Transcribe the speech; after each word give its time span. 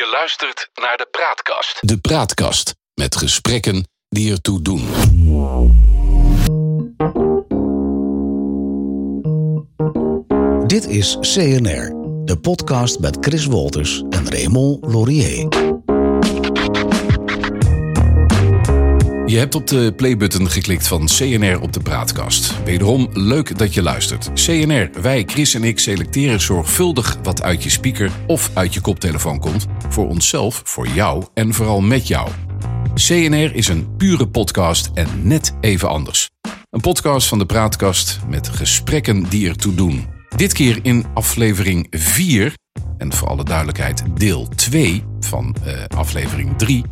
Je 0.00 0.06
luistert 0.06 0.70
naar 0.74 0.96
de 0.96 1.08
Praatkast. 1.10 1.78
De 1.80 1.98
Praatkast 1.98 2.74
met 2.94 3.16
gesprekken 3.16 3.88
die 4.08 4.32
ertoe 4.32 4.62
doen. 4.62 4.86
Dit 10.66 10.86
is 10.86 11.16
CNR, 11.20 11.94
de 12.24 12.38
podcast 12.40 12.98
met 12.98 13.16
Chris 13.20 13.44
Wolters 13.44 14.02
en 14.10 14.30
Raymond 14.30 14.84
Laurier. 14.84 15.48
Je 19.30 19.38
hebt 19.38 19.54
op 19.54 19.66
de 19.66 19.92
playbutton 19.96 20.50
geklikt 20.50 20.88
van 20.88 21.06
CNR 21.06 21.60
op 21.60 21.72
de 21.72 21.80
Praatkast. 21.80 22.62
Wederom 22.64 23.08
leuk 23.12 23.58
dat 23.58 23.74
je 23.74 23.82
luistert. 23.82 24.30
CNR, 24.32 24.90
wij, 25.02 25.24
Chris 25.26 25.54
en 25.54 25.64
ik, 25.64 25.78
selecteren 25.78 26.40
zorgvuldig 26.40 27.18
wat 27.22 27.42
uit 27.42 27.62
je 27.62 27.70
speaker 27.70 28.10
of 28.26 28.50
uit 28.54 28.74
je 28.74 28.80
koptelefoon 28.80 29.38
komt. 29.38 29.66
Voor 29.88 30.08
onszelf, 30.08 30.62
voor 30.64 30.86
jou 30.86 31.24
en 31.34 31.54
vooral 31.54 31.80
met 31.80 32.08
jou. 32.08 32.30
CNR 32.94 33.54
is 33.54 33.68
een 33.68 33.96
pure 33.96 34.28
podcast 34.28 34.90
en 34.94 35.08
net 35.22 35.54
even 35.60 35.88
anders. 35.88 36.30
Een 36.70 36.80
podcast 36.80 37.28
van 37.28 37.38
de 37.38 37.46
Praatkast 37.46 38.18
met 38.28 38.48
gesprekken 38.48 39.28
die 39.28 39.48
ertoe 39.48 39.74
doen. 39.74 40.06
Dit 40.36 40.52
keer 40.52 40.78
in 40.82 41.06
aflevering 41.14 41.86
4 41.90 42.54
en 42.98 43.12
voor 43.12 43.28
alle 43.28 43.44
duidelijkheid 43.44 44.02
deel 44.14 44.48
2 44.48 45.04
van 45.20 45.56
uh, 45.66 45.84
aflevering 45.88 46.58
3. 46.58 46.84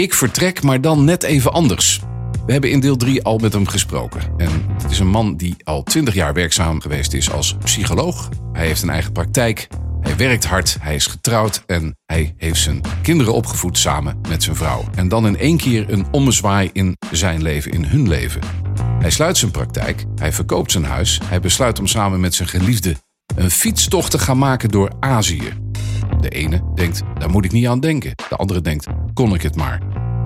Ik 0.00 0.14
vertrek, 0.14 0.62
maar 0.62 0.80
dan 0.80 1.04
net 1.04 1.22
even 1.22 1.52
anders. 1.52 2.00
We 2.46 2.52
hebben 2.52 2.70
in 2.70 2.80
deel 2.80 2.96
3 2.96 3.22
al 3.22 3.38
met 3.38 3.52
hem 3.52 3.66
gesproken. 3.66 4.20
En 4.36 4.50
het 4.82 4.90
is 4.90 4.98
een 4.98 5.08
man 5.08 5.36
die 5.36 5.56
al 5.64 5.82
20 5.82 6.14
jaar 6.14 6.32
werkzaam 6.32 6.80
geweest 6.80 7.12
is 7.12 7.30
als 7.30 7.56
psycholoog. 7.64 8.28
Hij 8.52 8.66
heeft 8.66 8.82
een 8.82 8.90
eigen 8.90 9.12
praktijk. 9.12 9.68
Hij 10.00 10.16
werkt 10.16 10.44
hard, 10.44 10.76
hij 10.80 10.94
is 10.94 11.06
getrouwd 11.06 11.62
en 11.66 11.96
hij 12.06 12.34
heeft 12.36 12.60
zijn 12.60 12.80
kinderen 13.02 13.34
opgevoed 13.34 13.78
samen 13.78 14.20
met 14.28 14.42
zijn 14.42 14.56
vrouw. 14.56 14.84
En 14.94 15.08
dan 15.08 15.26
in 15.26 15.38
één 15.38 15.56
keer 15.56 15.92
een 15.92 16.06
ommezwaai 16.10 16.70
in 16.72 16.96
zijn 17.10 17.42
leven, 17.42 17.72
in 17.72 17.84
hun 17.84 18.08
leven. 18.08 18.40
Hij 19.00 19.10
sluit 19.10 19.38
zijn 19.38 19.50
praktijk, 19.50 20.04
hij 20.14 20.32
verkoopt 20.32 20.70
zijn 20.70 20.84
huis, 20.84 21.20
hij 21.24 21.40
besluit 21.40 21.78
om 21.78 21.86
samen 21.86 22.20
met 22.20 22.34
zijn 22.34 22.48
geliefde 22.48 22.96
een 23.36 23.50
fietstocht 23.50 24.10
te 24.10 24.18
gaan 24.18 24.38
maken 24.38 24.68
door 24.68 24.90
Azië. 25.00 25.52
De 26.20 26.28
ene 26.28 26.72
denkt, 26.74 27.02
daar 27.18 27.30
moet 27.30 27.44
ik 27.44 27.52
niet 27.52 27.66
aan 27.66 27.80
denken. 27.80 28.14
De 28.28 28.36
andere 28.36 28.60
denkt, 28.60 28.86
kon 29.14 29.34
ik 29.34 29.42
het 29.42 29.56
maar. 29.56 29.80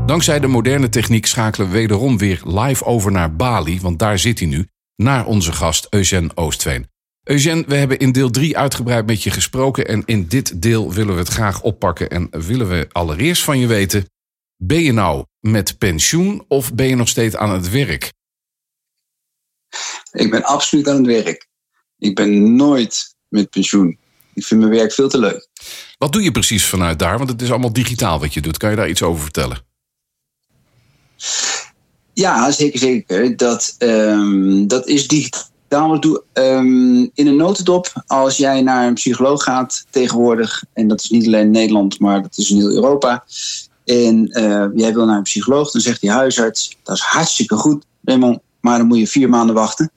Dankzij 0.07 0.41
de 0.41 0.47
moderne 0.47 0.89
techniek 0.89 1.27
schakelen 1.27 1.67
we 1.67 1.73
wederom 1.73 2.19
weer 2.19 2.41
live 2.45 2.85
over 2.85 3.13
naar 3.13 3.37
Bali, 3.37 3.81
want 3.81 3.99
daar 3.99 4.19
zit 4.19 4.39
hij 4.39 4.49
nu, 4.49 4.67
naar 4.97 5.27
onze 5.27 5.53
gast 5.53 5.87
Eugène 5.91 6.31
Oostveen. 6.35 6.87
Eugène, 7.23 7.65
we 7.67 7.75
hebben 7.75 7.99
in 7.99 8.13
deel 8.13 8.31
3 8.31 8.59
uitgebreid 8.59 9.07
met 9.07 9.23
je 9.23 9.31
gesproken 9.31 9.87
en 9.87 10.03
in 10.05 10.27
dit 10.27 10.63
deel 10.63 10.93
willen 10.93 11.15
we 11.15 11.21
het 11.21 11.29
graag 11.29 11.63
oppakken 11.63 12.11
en 12.11 12.29
willen 12.31 12.69
we 12.69 12.89
allereerst 12.93 13.43
van 13.43 13.59
je 13.59 13.67
weten, 13.67 14.09
ben 14.57 14.83
je 14.83 14.93
nou 14.93 15.25
met 15.41 15.79
pensioen 15.79 16.45
of 16.49 16.75
ben 16.75 16.87
je 16.87 16.97
nog 16.97 17.09
steeds 17.09 17.37
aan 17.37 17.51
het 17.51 17.71
werk? 17.71 18.13
Ik 20.13 20.31
ben 20.31 20.45
absoluut 20.45 20.89
aan 20.89 20.97
het 20.97 21.07
werk. 21.07 21.49
Ik 21.99 22.15
ben 22.15 22.57
nooit 22.57 23.15
met 23.29 23.51
pensioen. 23.51 23.99
Ik 24.35 24.45
vind 24.45 24.61
mijn 24.61 24.73
werk 24.73 24.93
veel 24.93 25.09
te 25.09 25.19
leuk. 25.19 25.49
Wat 25.99 26.13
doe 26.13 26.23
je 26.23 26.31
precies 26.31 26.67
vanuit 26.67 26.99
daar? 26.99 27.19
Want 27.19 27.31
het 27.31 27.43
is 27.43 27.51
allemaal 27.51 27.73
digitaal 27.73 28.21
wat 28.21 28.35
je 28.35 28.41
doet. 28.41 28.57
Kan 28.57 28.71
je 28.71 28.77
daar 28.77 28.89
iets 28.89 29.03
over 29.03 29.23
vertellen? 29.23 29.59
Ja, 32.13 32.51
zeker, 32.51 32.79
zeker. 32.79 33.37
Dat, 33.37 33.75
um, 33.79 34.67
dat 34.67 34.87
is 34.87 35.09
digitaal. 35.09 35.53
Doe, 36.01 36.23
um, 36.33 37.11
in 37.15 37.27
een 37.27 37.37
notendop, 37.37 37.93
als 38.07 38.37
jij 38.37 38.63
naar 38.63 38.87
een 38.87 38.95
psycholoog 38.95 39.43
gaat 39.43 39.87
tegenwoordig, 39.91 40.65
en 40.73 40.89
dat 40.89 41.01
is 41.01 41.11
niet 41.11 41.27
alleen 41.27 41.45
in 41.45 41.51
Nederland, 41.51 42.01
maar 42.01 42.23
dat 42.23 42.39
is 42.39 42.51
in 42.51 42.57
heel 42.57 42.71
Europa. 42.71 43.25
En 43.85 44.41
uh, 44.41 44.67
jij 44.75 44.95
wil 44.95 45.07
naar 45.07 45.17
een 45.17 45.23
psycholoog, 45.23 45.71
dan 45.71 45.81
zegt 45.81 46.01
die 46.01 46.11
huisarts: 46.11 46.77
dat 46.83 46.97
is 46.97 47.03
hartstikke 47.03 47.55
goed, 47.55 47.85
Raymond, 48.05 48.39
maar 48.61 48.79
dan 48.79 48.87
moet 48.87 48.99
je 48.99 49.07
vier 49.07 49.29
maanden 49.29 49.55
wachten. 49.55 49.91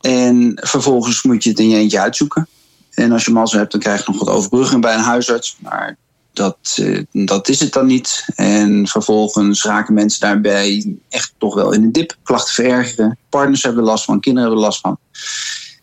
En 0.00 0.52
vervolgens 0.54 1.22
moet 1.22 1.44
je 1.44 1.50
het 1.50 1.58
in 1.58 1.68
je 1.68 1.76
eentje 1.76 2.00
uitzoeken. 2.00 2.48
En 2.98 3.12
als 3.12 3.24
je 3.24 3.30
mazzel 3.30 3.58
hebt, 3.58 3.72
dan 3.72 3.80
krijg 3.80 4.06
je 4.06 4.12
nog 4.12 4.24
wat 4.24 4.34
overbrugging 4.34 4.80
bij 4.82 4.94
een 4.94 5.00
huisarts. 5.00 5.56
Maar 5.60 5.96
dat, 6.32 6.76
uh, 6.80 7.02
dat 7.12 7.48
is 7.48 7.60
het 7.60 7.72
dan 7.72 7.86
niet. 7.86 8.24
En 8.34 8.86
vervolgens 8.86 9.64
raken 9.64 9.94
mensen 9.94 10.20
daarbij 10.20 10.96
echt 11.08 11.34
toch 11.38 11.54
wel 11.54 11.72
in 11.72 11.82
een 11.82 11.92
dip. 11.92 12.16
Klachten 12.22 12.54
verergeren. 12.54 13.18
Partners 13.28 13.62
hebben 13.62 13.84
last 13.84 14.04
van, 14.04 14.20
kinderen 14.20 14.48
hebben 14.48 14.66
last 14.66 14.80
van. 14.80 14.98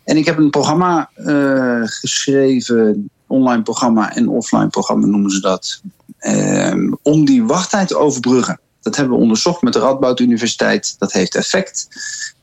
En 0.04 0.16
ik 0.16 0.24
heb 0.24 0.38
een 0.38 0.50
programma 0.50 1.10
uh, 1.16 1.82
geschreven, 1.84 3.10
online 3.26 3.62
programma 3.62 4.14
en 4.14 4.28
offline 4.28 4.68
programma 4.68 5.06
noemen 5.06 5.30
ze 5.30 5.40
dat. 5.40 5.80
Uh, 6.20 6.92
om 7.02 7.24
die 7.24 7.44
wachttijd 7.44 7.88
te 7.88 7.98
overbruggen. 7.98 8.60
Dat 8.80 8.96
hebben 8.96 9.16
we 9.16 9.22
onderzocht 9.22 9.62
met 9.62 9.72
de 9.72 9.78
Radboud 9.78 10.20
Universiteit. 10.20 10.98
Dat 10.98 11.12
heeft 11.12 11.34
effect. 11.34 11.88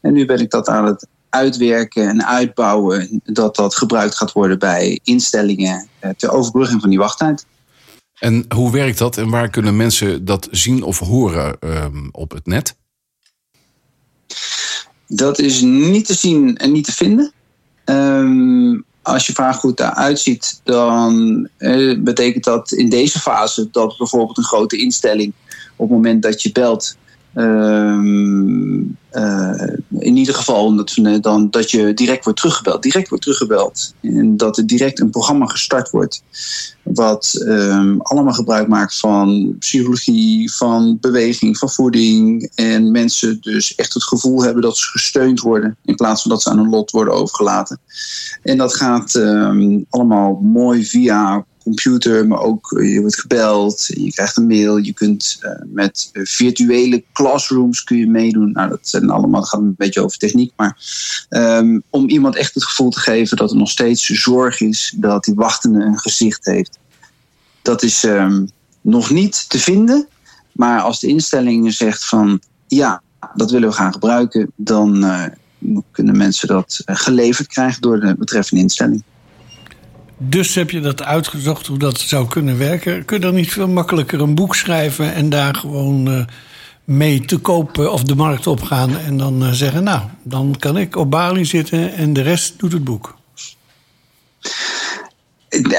En 0.02 0.14
nu 0.14 0.26
ben 0.26 0.40
ik 0.40 0.50
dat 0.50 0.68
aan 0.68 0.86
het 0.86 1.08
uitwerken 1.34 2.08
en 2.08 2.26
uitbouwen. 2.26 3.22
Dat 3.24 3.56
dat 3.56 3.76
gebruikt 3.76 4.16
gaat 4.16 4.32
worden 4.32 4.60
bij 4.60 5.00
instellingen 5.04 5.88
ter 6.18 6.32
overbrugging 6.32 6.82
van 6.82 6.90
die 6.90 7.00
wachttijd. 7.00 7.46
En 8.20 8.46
hoe 8.56 8.72
werkt 8.72 8.98
dat 8.98 9.18
en 9.18 9.30
waar 9.30 9.50
kunnen 9.50 9.76
mensen 9.76 10.26
dat 10.26 10.48
zien 10.52 10.84
of 10.84 11.00
horen 11.00 11.58
um, 11.60 12.10
op 12.12 12.32
het 12.32 12.46
net? 12.46 12.76
Dat 15.08 15.40
is 15.40 15.62
niet 15.62 16.06
te 16.06 16.14
zien 16.14 16.58
en 16.58 16.72
niet 16.72 16.86
te 16.86 16.92
vinden. 16.92 17.32
Um, 17.86 18.86
als 19.02 19.28
je 19.28 19.34
vraag 19.34 19.58
goed 19.58 19.78
daaruit 19.78 20.20
ziet, 20.20 20.62
dan 20.64 21.48
uh, 21.58 22.00
betekent 22.00 22.44
dat 22.44 22.72
in 22.72 22.90
deze 22.90 23.20
fase 23.20 23.68
dat 23.72 23.98
bijvoorbeeld 23.98 24.38
een 24.38 24.44
grote 24.44 24.78
instelling 24.78 25.34
op 25.76 25.88
het 25.88 25.98
moment 25.98 26.22
dat 26.22 26.42
je 26.42 26.52
belt, 26.52 26.98
Um, 27.36 28.98
uh, 29.14 29.68
in 30.00 30.18
ieder 30.18 30.36
geval 30.36 30.76
dat, 30.76 31.00
dan, 31.22 31.50
dat 31.50 31.72
je 31.72 31.94
direct 31.94 32.24
wordt 32.24 32.40
teruggebeld. 32.40 32.84
Direct 32.84 33.10
wordt 33.10 33.24
teruggebeld. 33.24 33.94
En 34.02 34.38
dat 34.38 34.58
er 34.58 34.66
direct 34.66 35.00
een 35.00 35.10
programma 35.10 35.46
gestart 35.46 35.90
wordt. 35.90 36.24
Wat 36.84 37.44
um, 37.48 38.02
allemaal 38.02 38.34
gebruik 38.34 38.68
maakt 38.68 39.00
van 39.00 39.56
psychologie, 39.60 40.54
van 40.54 40.98
beweging, 41.02 41.58
van 41.58 41.70
voeding. 41.70 42.52
En 42.56 42.92
mensen 42.92 43.38
dus 43.42 43.76
echt 43.76 43.94
het 43.94 44.04
gevoel 44.04 44.44
hebben 44.44 44.62
dat 44.62 44.78
ze 44.78 44.86
gesteund 44.86 45.40
worden. 45.40 45.78
In 45.86 45.96
plaats 45.96 46.22
van 46.22 46.32
dat 46.32 46.42
ze 46.42 46.50
aan 46.50 46.58
hun 46.58 46.70
lot 46.70 46.92
worden 46.92 47.14
overgelaten. 47.14 47.80
En 48.42 48.58
dat 48.58 48.76
gaat 48.76 49.14
um, 49.14 49.86
allemaal 49.90 50.40
mooi 50.42 50.86
via 50.86 51.46
computer, 51.64 52.28
maar 52.28 52.40
ook 52.40 52.80
je 52.84 53.00
wordt 53.00 53.20
gebeld, 53.20 53.86
je 53.86 54.12
krijgt 54.12 54.38
een 54.38 54.48
mail, 54.48 54.78
je 54.78 54.94
kunt 54.94 55.40
uh, 55.42 55.52
met 55.66 56.10
virtuele 56.14 57.04
classrooms 57.14 57.84
kun 57.84 57.98
je 57.98 58.08
meedoen. 58.08 58.52
Nou, 58.52 58.70
dat 58.70 58.80
zijn 58.82 59.10
allemaal, 59.10 59.44
gaat 59.44 59.60
een 59.60 59.76
beetje 59.78 60.04
over 60.04 60.18
techniek, 60.18 60.54
maar 60.56 60.78
um, 61.30 61.84
om 61.90 62.10
iemand 62.10 62.36
echt 62.36 62.54
het 62.54 62.66
gevoel 62.66 62.90
te 62.90 63.00
geven 63.00 63.38
dat 63.38 63.52
er 63.52 63.58
nog 63.58 63.70
steeds 63.70 64.06
zorg 64.06 64.62
is, 64.62 64.94
dat 64.98 65.24
die 65.24 65.36
wachtende 65.36 65.84
een 65.84 66.00
gezicht 66.00 66.46
heeft. 66.46 66.80
Dat 67.62 67.84
is 67.84 68.04
um, 68.04 68.50
nog 68.82 69.10
niet 69.10 69.50
te 69.50 69.60
vinden, 69.60 70.08
maar 70.52 70.82
als 70.82 71.00
de 71.00 71.08
instelling 71.08 71.74
zegt 71.74 72.06
van 72.06 72.42
ja, 72.68 73.02
dat 73.36 73.52
willen 73.52 73.70
we 73.70 73.76
gaan 73.76 73.94
gebruiken, 73.94 74.52
dan 74.56 75.06
kunnen 75.92 76.18
mensen 76.18 76.48
dat 76.48 76.82
geleverd 76.86 77.48
krijgen 77.48 77.82
door 77.82 78.00
de 78.00 78.16
betreffende 78.18 78.62
instelling. 78.62 79.04
Dus 80.18 80.56
heb 80.56 80.70
je 80.70 80.80
dat 80.80 81.04
uitgezocht 81.04 81.68
hoe 81.68 81.78
dat 81.78 82.00
zou 82.00 82.28
kunnen 82.28 82.58
werken. 82.58 83.06
Kun 83.06 83.18
je 83.18 83.24
dan 83.24 83.36
niet 83.36 83.52
veel 83.52 83.68
makkelijker 83.68 84.22
een 84.22 84.36
boek 84.36 84.56
schrijven 84.56 85.14
en 85.14 85.30
daar 85.30 85.56
gewoon 85.56 86.08
uh, 86.10 86.26
mee 86.84 87.26
te 87.26 87.38
kopen 87.38 87.92
of 87.92 88.04
de 88.04 88.16
markt 88.16 88.48
opgaan 88.48 88.98
en 88.98 89.18
dan 89.18 89.44
uh, 89.44 89.52
zeggen: 89.52 89.84
Nou, 89.84 90.02
dan 90.24 90.56
kan 90.60 90.78
ik 90.78 90.96
op 90.96 91.12
Bali 91.12 91.46
zitten 91.46 91.94
en 91.94 92.14
de 92.14 92.22
rest 92.22 92.60
doet 92.60 92.72
het 92.72 92.84
boek? 92.84 93.16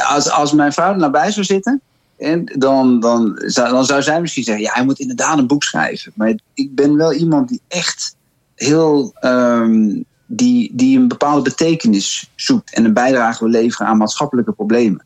Als, 0.09 0.31
als 0.31 0.53
mijn 0.53 0.73
vrouw 0.73 0.95
nabij 0.95 1.31
zou 1.31 1.47
zitten, 1.47 1.81
en 2.19 2.45
dan, 2.45 3.01
dan, 3.01 3.43
zou, 3.47 3.71
dan 3.71 3.85
zou 3.85 4.03
zij 4.03 4.21
misschien 4.21 4.45
zeggen: 4.45 4.65
Ja, 4.65 4.73
hij 4.73 4.85
moet 4.85 4.99
inderdaad 4.99 5.39
een 5.39 5.47
boek 5.47 5.65
schrijven. 5.65 6.13
Maar 6.15 6.35
ik 6.55 6.75
ben 6.75 6.97
wel 6.97 7.13
iemand 7.13 7.49
die 7.49 7.61
echt 7.69 8.17
heel. 8.55 9.15
Um, 9.21 10.05
die, 10.27 10.71
die 10.75 10.99
een 10.99 11.09
bepaalde 11.09 11.43
betekenis 11.43 12.31
zoekt 12.35 12.75
en 12.75 12.85
een 12.85 12.93
bijdrage 12.93 13.45
wil 13.45 13.53
leveren 13.53 13.87
aan 13.87 13.97
maatschappelijke 13.97 14.53
problemen. 14.53 15.05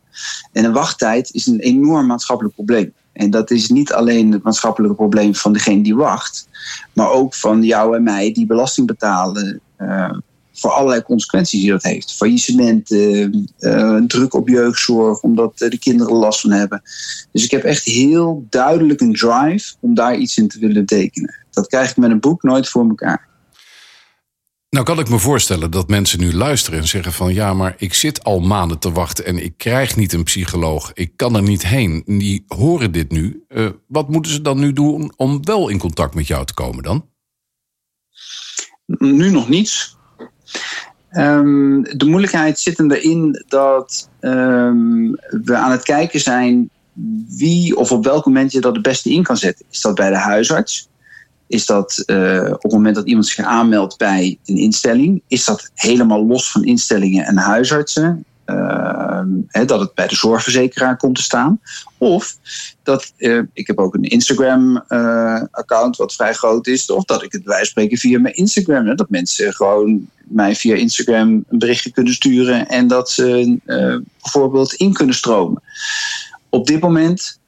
En 0.53 0.65
een 0.65 0.73
wachttijd 0.73 1.35
is 1.35 1.47
een 1.47 1.61
enorm 1.61 2.07
maatschappelijk 2.07 2.55
probleem. 2.55 2.93
En 3.13 3.31
dat 3.31 3.51
is 3.51 3.69
niet 3.69 3.93
alleen 3.93 4.33
het 4.33 4.43
maatschappelijke 4.43 4.97
probleem 4.97 5.35
van 5.35 5.53
degene 5.53 5.83
die 5.83 5.97
wacht, 5.97 6.49
maar 6.93 7.11
ook 7.11 7.35
van 7.35 7.63
jou 7.63 7.97
en 7.97 8.03
mij 8.03 8.33
die 8.33 8.47
belasting 8.47 8.87
betalen. 8.87 9.61
Uh, 9.79 10.13
voor 10.53 10.71
allerlei 10.71 11.03
consequenties 11.03 11.61
die 11.61 11.71
dat 11.71 11.83
heeft. 11.83 12.17
Faillissement, 12.17 12.91
uh, 12.91 13.29
uh, 13.59 13.97
druk 14.07 14.35
op 14.35 14.49
jeugdzorg, 14.49 15.21
omdat 15.21 15.59
de 15.59 15.79
kinderen 15.79 16.15
last 16.15 16.41
van 16.41 16.51
hebben. 16.51 16.83
Dus 17.33 17.45
ik 17.45 17.51
heb 17.51 17.65
echt 17.65 17.85
heel 17.85 18.47
duidelijk 18.51 19.01
een 19.01 19.13
drive 19.13 19.75
om 19.81 19.95
daar 19.95 20.17
iets 20.17 20.39
in 20.39 20.49
te 20.49 20.59
willen 20.59 20.85
betekenen. 20.85 21.35
Dat 21.51 21.67
krijg 21.67 21.91
ik 21.91 21.97
met 21.97 22.11
een 22.11 22.21
boek 22.21 22.43
nooit 22.43 22.69
voor 22.69 22.89
elkaar. 22.89 23.28
Nou 24.71 24.85
kan 24.85 24.99
ik 24.99 25.09
me 25.09 25.19
voorstellen 25.19 25.71
dat 25.71 25.89
mensen 25.89 26.21
nu 26.21 26.35
luisteren 26.35 26.79
en 26.79 26.87
zeggen 26.87 27.13
van 27.13 27.35
ja, 27.35 27.55
maar 27.55 27.75
ik 27.79 27.95
zit 27.95 28.25
al 28.25 28.41
maanden 28.41 28.79
te 28.79 28.93
wachten 28.93 29.25
en 29.25 29.45
ik 29.45 29.55
krijg 29.57 29.97
niet 29.97 30.13
een 30.13 30.25
psycholoog. 30.25 30.91
Ik 30.95 31.13
kan 31.17 31.37
er 31.37 31.43
niet 31.43 31.67
heen. 31.67 32.03
Die 32.07 32.45
horen 32.47 32.93
dit 32.93 33.11
nu. 33.11 33.45
Uh, 33.49 33.69
wat 33.87 34.09
moeten 34.09 34.33
ze 34.33 34.43
dan 34.43 34.59
nu 34.59 34.73
doen 34.73 35.13
om 35.17 35.45
wel 35.45 35.69
in 35.69 35.79
contact 35.79 36.15
met 36.15 36.27
jou 36.27 36.45
te 36.45 36.55
komen 36.55 36.83
dan? 36.83 37.09
Nu 38.87 39.31
nog 39.31 39.49
niets. 39.49 39.97
Um, 41.13 41.83
de 41.83 42.05
moeilijkheid 42.05 42.59
zit 42.59 42.79
erin 42.79 43.45
dat 43.49 44.09
um, 44.21 45.11
we 45.45 45.57
aan 45.57 45.71
het 45.71 45.83
kijken 45.83 46.21
zijn 46.21 46.71
wie 47.29 47.77
of 47.77 47.93
op 47.93 48.05
welk 48.05 48.25
moment 48.25 48.53
je 48.53 48.61
dat 48.61 48.75
het 48.75 48.83
beste 48.83 49.11
in 49.11 49.23
kan 49.23 49.37
zetten. 49.37 49.67
Is 49.71 49.81
dat 49.81 49.95
bij 49.95 50.11
de 50.11 50.17
huisarts? 50.17 50.88
Is 51.49 51.67
dat 51.67 52.03
uh, 52.07 52.51
op 52.53 52.63
het 52.63 52.73
moment 52.73 52.95
dat 52.95 53.07
iemand 53.07 53.27
zich 53.27 53.45
aanmeldt 53.45 53.97
bij 53.97 54.39
een 54.45 54.57
instelling? 54.57 55.23
Is 55.27 55.45
dat 55.45 55.71
helemaal 55.75 56.27
los 56.27 56.51
van 56.51 56.65
instellingen 56.65 57.25
en 57.25 57.37
huisartsen? 57.37 58.25
Uh, 58.47 59.21
dat 59.67 59.81
het 59.81 59.95
bij 59.95 60.07
de 60.07 60.15
zorgverzekeraar 60.15 60.97
komt 60.97 61.17
te 61.17 61.23
staan. 61.23 61.61
Of 61.99 62.37
dat, 62.83 63.13
uh, 63.17 63.43
ik 63.53 63.67
heb 63.67 63.79
ook 63.79 63.95
een 63.95 64.03
Instagram-account 64.03 65.97
wat 65.97 66.15
vrij 66.15 66.35
groot 66.35 66.67
is. 66.67 66.91
Of 66.91 67.05
dat 67.05 67.23
ik 67.23 67.33
het 67.33 67.45
bij 67.45 67.65
spreken 67.65 67.99
via 67.99 68.21
mijn 68.21 68.35
Instagram. 68.35 68.97
Dat 68.97 69.11
mensen 69.11 69.55
gewoon 69.55 70.09
mij 70.25 70.57
via 70.57 70.75
Instagram 70.75 71.45
een 71.49 71.59
berichtje 71.59 71.91
kunnen 71.91 72.13
sturen. 72.13 72.69
En 72.69 72.87
dat 72.87 73.11
ze 73.11 73.59
bijvoorbeeld 74.23 74.73
in 74.73 74.93
kunnen 74.93 75.15
stromen. 75.15 75.63
Op 76.49 76.67
dit 76.67 76.81
moment 76.81 77.39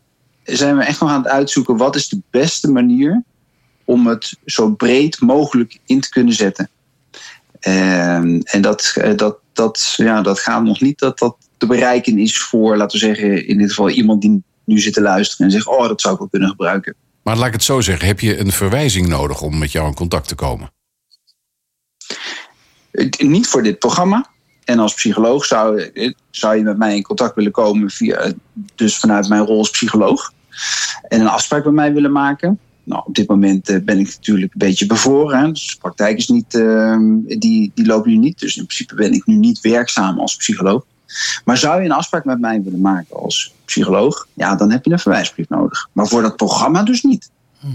zijn 0.43 0.77
we 0.77 0.85
echt 0.85 1.01
nog 1.01 1.11
aan 1.11 1.23
het 1.23 1.33
uitzoeken 1.33 1.77
wat 1.77 1.97
is 1.97 2.09
de 2.09 2.21
beste 2.31 2.71
manier 2.71 3.23
om 3.91 4.07
het 4.07 4.37
zo 4.45 4.71
breed 4.71 5.21
mogelijk 5.21 5.79
in 5.87 6.01
te 6.01 6.09
kunnen 6.09 6.35
zetten. 6.35 6.71
En, 7.61 8.43
en 8.43 8.61
dat, 8.61 8.97
dat, 9.17 9.39
dat, 9.53 9.95
ja, 9.97 10.23
dat 10.23 10.41
gaat 10.41 10.63
nog 10.63 10.81
niet 10.81 10.99
dat 10.99 11.19
dat 11.19 11.37
te 11.57 11.67
bereiken 11.67 12.19
is 12.19 12.39
voor, 12.39 12.77
laten 12.77 13.01
we 13.01 13.07
zeggen, 13.07 13.47
in 13.47 13.59
dit 13.59 13.69
geval 13.69 13.91
iemand 13.91 14.21
die 14.21 14.43
nu 14.65 14.79
zit 14.79 14.93
te 14.93 15.01
luisteren 15.01 15.47
en 15.47 15.53
zegt: 15.53 15.67
Oh, 15.67 15.89
dat 15.89 16.01
zou 16.01 16.15
ik 16.15 16.21
wel 16.21 16.29
kunnen 16.29 16.49
gebruiken. 16.49 16.95
Maar 17.23 17.37
laat 17.37 17.47
ik 17.47 17.53
het 17.53 17.65
zo 17.65 17.81
zeggen: 17.81 18.07
heb 18.07 18.21
je 18.21 18.39
een 18.39 18.53
verwijzing 18.53 19.09
nodig 19.09 19.43
om 19.43 19.59
met 19.59 19.73
jou 19.73 19.87
in 19.87 19.95
contact 19.95 20.29
te 20.29 20.35
komen? 20.35 20.71
Niet 23.19 23.47
voor 23.47 23.63
dit 23.63 23.79
programma. 23.79 24.31
En 24.65 24.79
als 24.79 24.95
psycholoog 24.95 25.45
zou, 25.45 25.91
zou 26.31 26.57
je 26.57 26.63
met 26.63 26.79
mij 26.79 26.97
in 26.97 27.03
contact 27.03 27.35
willen 27.35 27.53
komen, 27.53 27.91
via, 27.91 28.33
dus 28.75 28.99
vanuit 28.99 29.29
mijn 29.29 29.45
rol 29.45 29.59
als 29.59 29.71
psycholoog. 29.71 30.33
En 31.09 31.21
een 31.21 31.29
afspraak 31.29 31.65
met 31.65 31.73
mij 31.73 31.93
willen 31.93 32.13
maken. 32.13 32.59
Nou, 32.85 33.03
op 33.07 33.15
dit 33.15 33.29
moment 33.29 33.69
eh, 33.69 33.81
ben 33.81 33.99
ik 33.99 34.07
natuurlijk 34.07 34.53
een 34.53 34.59
beetje 34.59 34.87
bevoren. 34.87 35.53
Dus 35.53 35.71
de 35.71 35.79
praktijk 35.81 36.19
is 36.19 36.29
niet, 36.29 36.55
ehm, 36.55 37.19
die, 37.25 37.73
die 37.75 37.87
loopt 37.87 38.07
nu 38.07 38.17
niet. 38.17 38.39
Dus 38.39 38.57
in 38.57 38.65
principe 38.65 38.95
ben 38.95 39.13
ik 39.13 39.27
nu 39.27 39.35
niet 39.35 39.61
werkzaam 39.61 40.19
als 40.19 40.37
psycholoog. 40.37 40.85
Maar 41.45 41.57
zou 41.57 41.81
je 41.81 41.85
een 41.85 41.93
afspraak 41.93 42.25
met 42.25 42.41
mij 42.41 42.63
willen 42.63 42.81
maken 42.81 43.17
als 43.17 43.55
psycholoog? 43.65 44.27
Ja, 44.35 44.57
dan 44.57 44.71
heb 44.71 44.85
je 44.85 44.93
een 44.93 44.99
verwijsbrief 44.99 45.49
nodig. 45.49 45.89
Maar 45.93 46.07
voor 46.07 46.23
dat 46.23 46.37
programma 46.37 46.83
dus 46.83 47.03
niet. 47.03 47.31
Hm. 47.59 47.67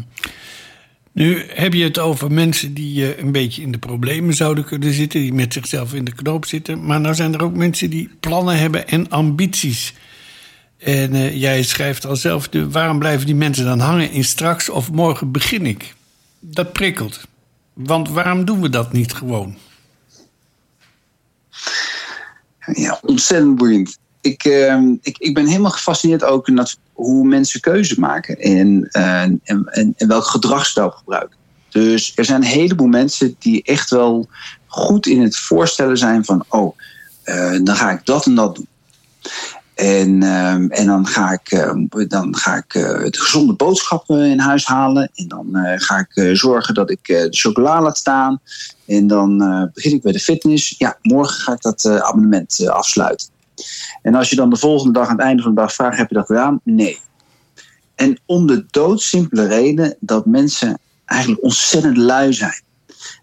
Nu 1.12 1.44
heb 1.48 1.74
je 1.74 1.84
het 1.84 2.00
over 2.00 2.32
mensen 2.32 2.74
die 2.74 3.02
uh, 3.02 3.18
een 3.18 3.32
beetje 3.32 3.62
in 3.62 3.72
de 3.72 3.78
problemen 3.78 4.34
zouden 4.34 4.64
kunnen 4.64 4.94
zitten, 4.94 5.20
die 5.20 5.34
met 5.34 5.54
zichzelf 5.54 5.94
in 5.94 6.06
de 6.06 6.16
knoop 6.16 6.46
zitten. 6.46 6.86
Maar 6.86 7.02
nou 7.02 7.16
zijn 7.16 7.34
er 7.34 7.44
ook 7.44 7.56
mensen 7.56 7.90
die 7.90 8.10
plannen 8.20 8.58
hebben 8.58 8.88
en 8.88 9.10
ambities. 9.10 9.94
En 10.78 11.16
uh, 11.16 11.36
jij 11.36 11.64
schrijft 11.64 12.06
al 12.06 12.16
zelf, 12.16 12.50
de, 12.50 12.70
waarom 12.70 13.00
blijven 13.00 13.26
die 13.26 13.36
mensen 13.36 13.66
dan 13.66 13.80
hangen 13.80 14.12
in 14.12 14.24
straks 14.24 14.70
of 14.70 14.92
morgen 14.92 15.32
begin 15.32 15.66
ik? 15.66 15.96
Dat 16.40 16.74
prikkelt. 16.74 17.22
Want 17.74 18.10
waarom 18.10 18.46
doen 18.46 18.62
we 18.62 18.70
dat 18.70 18.92
niet 18.92 19.14
gewoon? 19.14 19.58
Ja, 22.74 23.00
ontzettend 23.02 23.56
boeiend. 23.56 23.98
Ik, 24.22 24.46
uh, 24.46 24.82
ik, 25.02 25.18
ik 25.18 25.34
ben 25.34 25.46
helemaal 25.46 25.72
gefascineerd 25.72 26.24
ook 26.24 26.48
naar 26.48 26.76
hoe 26.94 27.28
mensen 27.28 27.60
keuze 27.60 28.00
maken 28.00 28.40
en, 28.40 28.90
uh, 28.92 29.22
en, 29.22 29.42
en, 29.44 29.94
en 29.98 30.08
welk 30.08 30.26
gedragsstijl 30.26 30.90
gebruiken. 30.92 31.38
Dus 31.70 32.12
er 32.16 32.26
zijn 32.26 32.42
een 32.42 32.48
heleboel 32.48 32.88
mensen 32.88 33.36
die 33.40 33.64
echt 33.64 33.90
wel 33.90 34.28
goed 34.68 35.06
in 35.06 35.22
het 35.22 35.38
voorstellen 35.38 35.98
zijn 35.98 36.26
van, 36.26 36.46
oh, 36.50 36.78
uh, 37.26 37.60
dan 37.64 37.76
ga 37.76 37.92
ik 37.92 38.06
dat 38.06 38.26
en 38.26 38.36
dat 38.36 38.56
doen. 38.56 38.68
En, 39.76 40.22
uh, 40.22 40.80
en 40.80 40.86
dan 40.86 41.08
ga 41.08 41.32
ik, 41.32 41.52
uh, 41.52 42.08
dan 42.08 42.36
ga 42.36 42.56
ik 42.56 42.74
uh, 42.74 42.84
de 42.84 43.20
gezonde 43.20 43.54
boodschappen 43.54 44.26
in 44.26 44.40
huis 44.40 44.66
halen. 44.66 45.10
En 45.16 45.28
dan 45.28 45.50
ga 45.76 46.08
ik 46.10 46.36
zorgen 46.38 46.74
dat 46.74 46.90
ik 46.90 47.06
de 47.06 47.28
chocola 47.30 47.82
laat 47.82 47.98
staan. 47.98 48.42
En 48.86 49.08
dan 49.08 49.38
begin 49.74 49.94
ik 49.94 50.02
bij 50.02 50.12
de 50.12 50.20
fitness. 50.20 50.76
Ja, 50.78 50.98
morgen 51.02 51.42
ga 51.42 51.54
ik 51.54 51.62
dat 51.62 51.86
abonnement 51.86 52.70
afsluiten. 52.70 53.28
En 54.02 54.16
als 54.16 54.30
je 54.30 54.36
dan 54.36 54.50
de 54.50 54.58
volgende 54.58 54.94
dag 54.94 55.08
aan 55.08 55.16
het 55.16 55.26
einde 55.26 55.42
van 55.42 55.56
de 55.56 55.62
dag 55.62 55.74
vraagt: 55.74 55.98
heb 55.98 56.10
je 56.10 56.16
dat 56.16 56.26
gedaan? 56.26 56.60
Nee. 56.64 57.00
En 57.96 58.20
om 58.26 58.48
de 58.48 58.66
doodsimpele 58.70 59.48
reden 59.48 59.96
dat 60.00 60.26
mensen 60.26 60.80
eigenlijk 61.06 61.44
ontzettend 61.44 61.98
lui 61.98 62.34
zijn. 62.34 62.62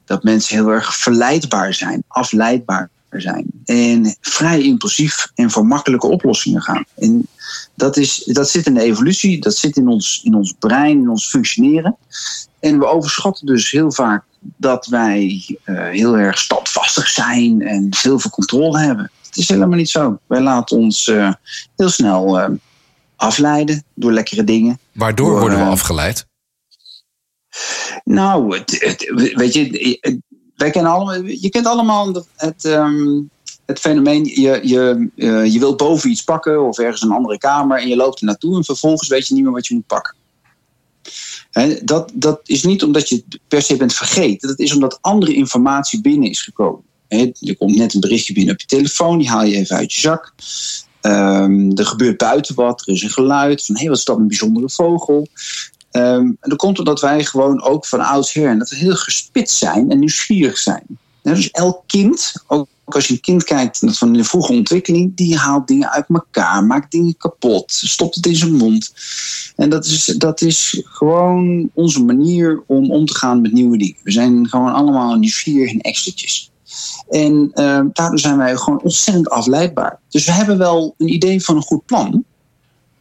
Dat 0.04 0.22
mensen 0.22 0.56
heel 0.56 0.68
erg 0.68 0.96
verleidbaar 0.96 1.74
zijn, 1.74 2.04
afleidbaar 2.08 2.90
zijn. 3.20 3.46
En 3.64 4.16
vrij 4.20 4.62
impulsief 4.62 5.30
en 5.34 5.50
voor 5.50 5.66
makkelijke 5.66 6.06
oplossingen 6.06 6.62
gaan. 6.62 6.84
En 6.96 7.26
dat, 7.74 7.96
is, 7.96 8.24
dat 8.24 8.50
zit 8.50 8.66
in 8.66 8.74
de 8.74 8.82
evolutie, 8.82 9.40
dat 9.40 9.56
zit 9.56 9.76
in 9.76 9.88
ons, 9.88 10.20
in 10.24 10.34
ons 10.34 10.54
brein, 10.58 10.98
in 10.98 11.08
ons 11.08 11.28
functioneren. 11.28 11.96
En 12.60 12.78
we 12.78 12.86
overschatten 12.86 13.46
dus 13.46 13.70
heel 13.70 13.92
vaak 13.92 14.24
dat 14.56 14.86
wij 14.86 15.44
uh, 15.64 15.88
heel 15.88 16.18
erg 16.18 16.38
standvastig 16.38 17.08
zijn 17.08 17.62
en 17.62 17.88
heel 17.90 18.18
veel 18.18 18.30
controle 18.30 18.78
hebben. 18.78 19.10
Het 19.26 19.36
is 19.36 19.48
helemaal 19.48 19.78
niet 19.78 19.90
zo. 19.90 20.18
Wij 20.26 20.40
laten 20.40 20.76
ons 20.76 21.06
uh, 21.06 21.32
heel 21.76 21.88
snel 21.88 22.40
uh, 22.40 22.48
afleiden 23.16 23.84
door 23.94 24.12
lekkere 24.12 24.44
dingen. 24.44 24.78
Waardoor 24.92 25.30
door, 25.30 25.40
worden 25.40 25.58
we 25.58 25.64
afgeleid? 25.64 26.26
Nou, 28.04 28.58
het, 28.58 28.76
het, 28.78 29.32
weet 29.34 29.54
je, 29.54 30.20
wij 30.56 30.72
allemaal, 30.72 31.24
je 31.24 31.48
kent 31.48 31.66
allemaal 31.66 32.24
het, 32.36 32.64
um, 32.64 33.30
het 33.66 33.78
fenomeen, 33.78 34.24
je, 34.24 34.60
je, 34.62 35.10
uh, 35.16 35.52
je 35.52 35.58
wilt 35.58 35.76
boven 35.76 36.10
iets 36.10 36.24
pakken 36.24 36.66
of 36.66 36.78
ergens 36.78 37.02
een 37.02 37.10
andere 37.10 37.38
kamer 37.38 37.80
en 37.80 37.88
je 37.88 37.96
loopt 37.96 38.20
er 38.20 38.26
naartoe 38.26 38.56
en 38.56 38.64
vervolgens 38.64 39.08
weet 39.08 39.28
je 39.28 39.34
niet 39.34 39.42
meer 39.42 39.52
wat 39.52 39.66
je 39.66 39.74
moet 39.74 39.86
pakken. 39.86 40.14
Dat, 41.84 42.10
dat 42.14 42.40
is 42.44 42.62
niet 42.62 42.82
omdat 42.82 43.08
je 43.08 43.24
per 43.48 43.62
se 43.62 43.76
bent 43.76 43.94
vergeten, 43.94 44.48
dat 44.48 44.58
is 44.58 44.74
omdat 44.74 44.98
andere 45.00 45.34
informatie 45.34 46.00
binnen 46.00 46.30
is 46.30 46.42
gekomen. 46.42 46.82
Er 47.08 47.56
komt 47.58 47.76
net 47.76 47.94
een 47.94 48.00
berichtje 48.00 48.32
binnen 48.32 48.54
op 48.54 48.60
je 48.60 48.66
telefoon, 48.66 49.18
die 49.18 49.28
haal 49.28 49.44
je 49.44 49.56
even 49.56 49.76
uit 49.76 49.92
je 49.92 50.00
zak. 50.00 50.32
Um, 51.02 51.76
er 51.76 51.86
gebeurt 51.86 52.16
buiten 52.16 52.54
wat, 52.54 52.80
er 52.80 52.92
is 52.92 53.02
een 53.02 53.10
geluid 53.10 53.64
van 53.64 53.78
hé, 53.78 53.88
wat 53.88 53.96
is 53.96 54.04
dat 54.04 54.16
een 54.16 54.28
bijzondere 54.28 54.70
vogel. 54.70 55.28
Um, 55.92 56.36
en 56.40 56.50
dat 56.50 56.58
komt 56.58 56.78
omdat 56.78 57.00
wij 57.00 57.24
gewoon 57.24 57.62
ook 57.62 57.86
van 57.86 58.00
oudsher 58.00 58.48
en 58.48 58.58
dat 58.58 58.70
we 58.70 58.76
heel 58.76 58.96
gespitst 58.96 59.56
zijn 59.56 59.90
en 59.90 59.98
nieuwsgierig 59.98 60.58
zijn. 60.58 60.82
Dus 61.22 61.50
elk 61.50 61.82
kind, 61.86 62.32
ook 62.46 62.68
als 62.84 63.06
je 63.06 63.12
een 63.12 63.20
kind 63.20 63.44
kijkt 63.44 63.80
van 63.84 64.12
de 64.12 64.24
vroege 64.24 64.52
ontwikkeling, 64.52 65.16
die 65.16 65.38
haalt 65.38 65.66
dingen 65.66 65.90
uit 65.90 66.04
elkaar, 66.08 66.64
maakt 66.64 66.90
dingen 66.90 67.16
kapot, 67.16 67.72
stopt 67.72 68.14
het 68.14 68.26
in 68.26 68.36
zijn 68.36 68.52
mond. 68.52 68.94
En 69.56 69.70
dat 69.70 69.84
is, 69.84 70.04
dat 70.04 70.40
is 70.40 70.82
gewoon 70.84 71.70
onze 71.74 72.02
manier 72.02 72.62
om 72.66 72.90
om 72.90 73.06
te 73.06 73.14
gaan 73.14 73.40
met 73.40 73.52
nieuwe 73.52 73.76
dingen. 73.76 73.96
We 74.02 74.10
zijn 74.10 74.48
gewoon 74.48 74.72
allemaal 74.72 75.14
nieuwsgierig 75.14 75.72
en 75.72 75.80
extraatjes. 75.80 76.50
En 77.10 77.50
uh, 77.54 77.80
daardoor 77.92 78.18
zijn 78.18 78.36
wij 78.36 78.56
gewoon 78.56 78.82
ontzettend 78.82 79.30
afleidbaar. 79.30 80.00
Dus 80.08 80.24
we 80.24 80.32
hebben 80.32 80.58
wel 80.58 80.94
een 80.98 81.12
idee 81.12 81.44
van 81.44 81.56
een 81.56 81.62
goed 81.62 81.86
plan. 81.86 82.24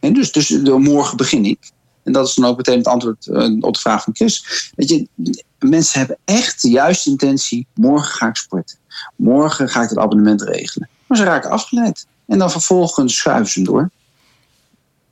En 0.00 0.12
dus, 0.12 0.32
dus 0.32 0.50
morgen 0.62 1.16
begin 1.16 1.44
ik. 1.44 1.71
En 2.02 2.12
dat 2.12 2.28
is 2.28 2.34
dan 2.34 2.44
ook 2.44 2.56
meteen 2.56 2.78
het 2.78 2.86
antwoord 2.86 3.26
eh, 3.26 3.56
op 3.60 3.74
de 3.74 3.80
vraag 3.80 4.02
van 4.02 4.14
Chris. 4.14 4.70
Weet 4.74 4.88
je, 4.88 5.08
mensen 5.58 5.98
hebben 5.98 6.18
echt 6.24 6.62
de 6.62 6.70
juiste 6.70 7.10
intentie. 7.10 7.66
Morgen 7.74 8.14
ga 8.14 8.28
ik 8.28 8.36
sporten. 8.36 8.78
Morgen 9.16 9.68
ga 9.68 9.82
ik 9.82 9.88
het 9.88 9.98
abonnement 9.98 10.42
regelen. 10.42 10.88
Maar 11.06 11.18
ze 11.18 11.24
raken 11.24 11.50
afgeleid. 11.50 12.06
En 12.26 12.38
dan 12.38 12.50
vervolgens 12.50 13.16
schuiven 13.16 13.50
ze 13.50 13.58
hem 13.58 13.68
door. 13.68 13.90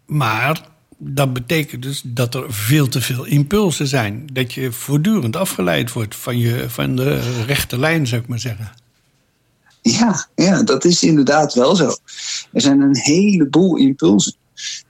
Maar 0.07 0.69
dat 0.99 1.33
betekent 1.33 1.83
dus 1.83 2.03
dat 2.05 2.35
er 2.35 2.53
veel 2.53 2.89
te 2.89 3.01
veel 3.01 3.25
impulsen 3.25 3.87
zijn. 3.87 4.29
Dat 4.33 4.53
je 4.53 4.73
voortdurend 4.73 5.37
afgeleid 5.37 5.93
wordt 5.93 6.17
van, 6.17 6.39
je, 6.39 6.71
van 6.71 6.97
de 6.97 7.43
rechte 7.47 7.79
lijn, 7.79 8.07
zou 8.07 8.23
ik 8.23 8.29
maar 8.29 8.39
zeggen. 8.39 8.71
Ja, 9.83 10.29
ja, 10.35 10.63
dat 10.63 10.85
is 10.85 11.03
inderdaad 11.03 11.55
wel 11.55 11.77
zo. 11.77 11.97
Er 12.53 12.61
zijn 12.61 12.81
een 12.81 12.97
heleboel 12.97 13.77
impulsen. 13.77 14.35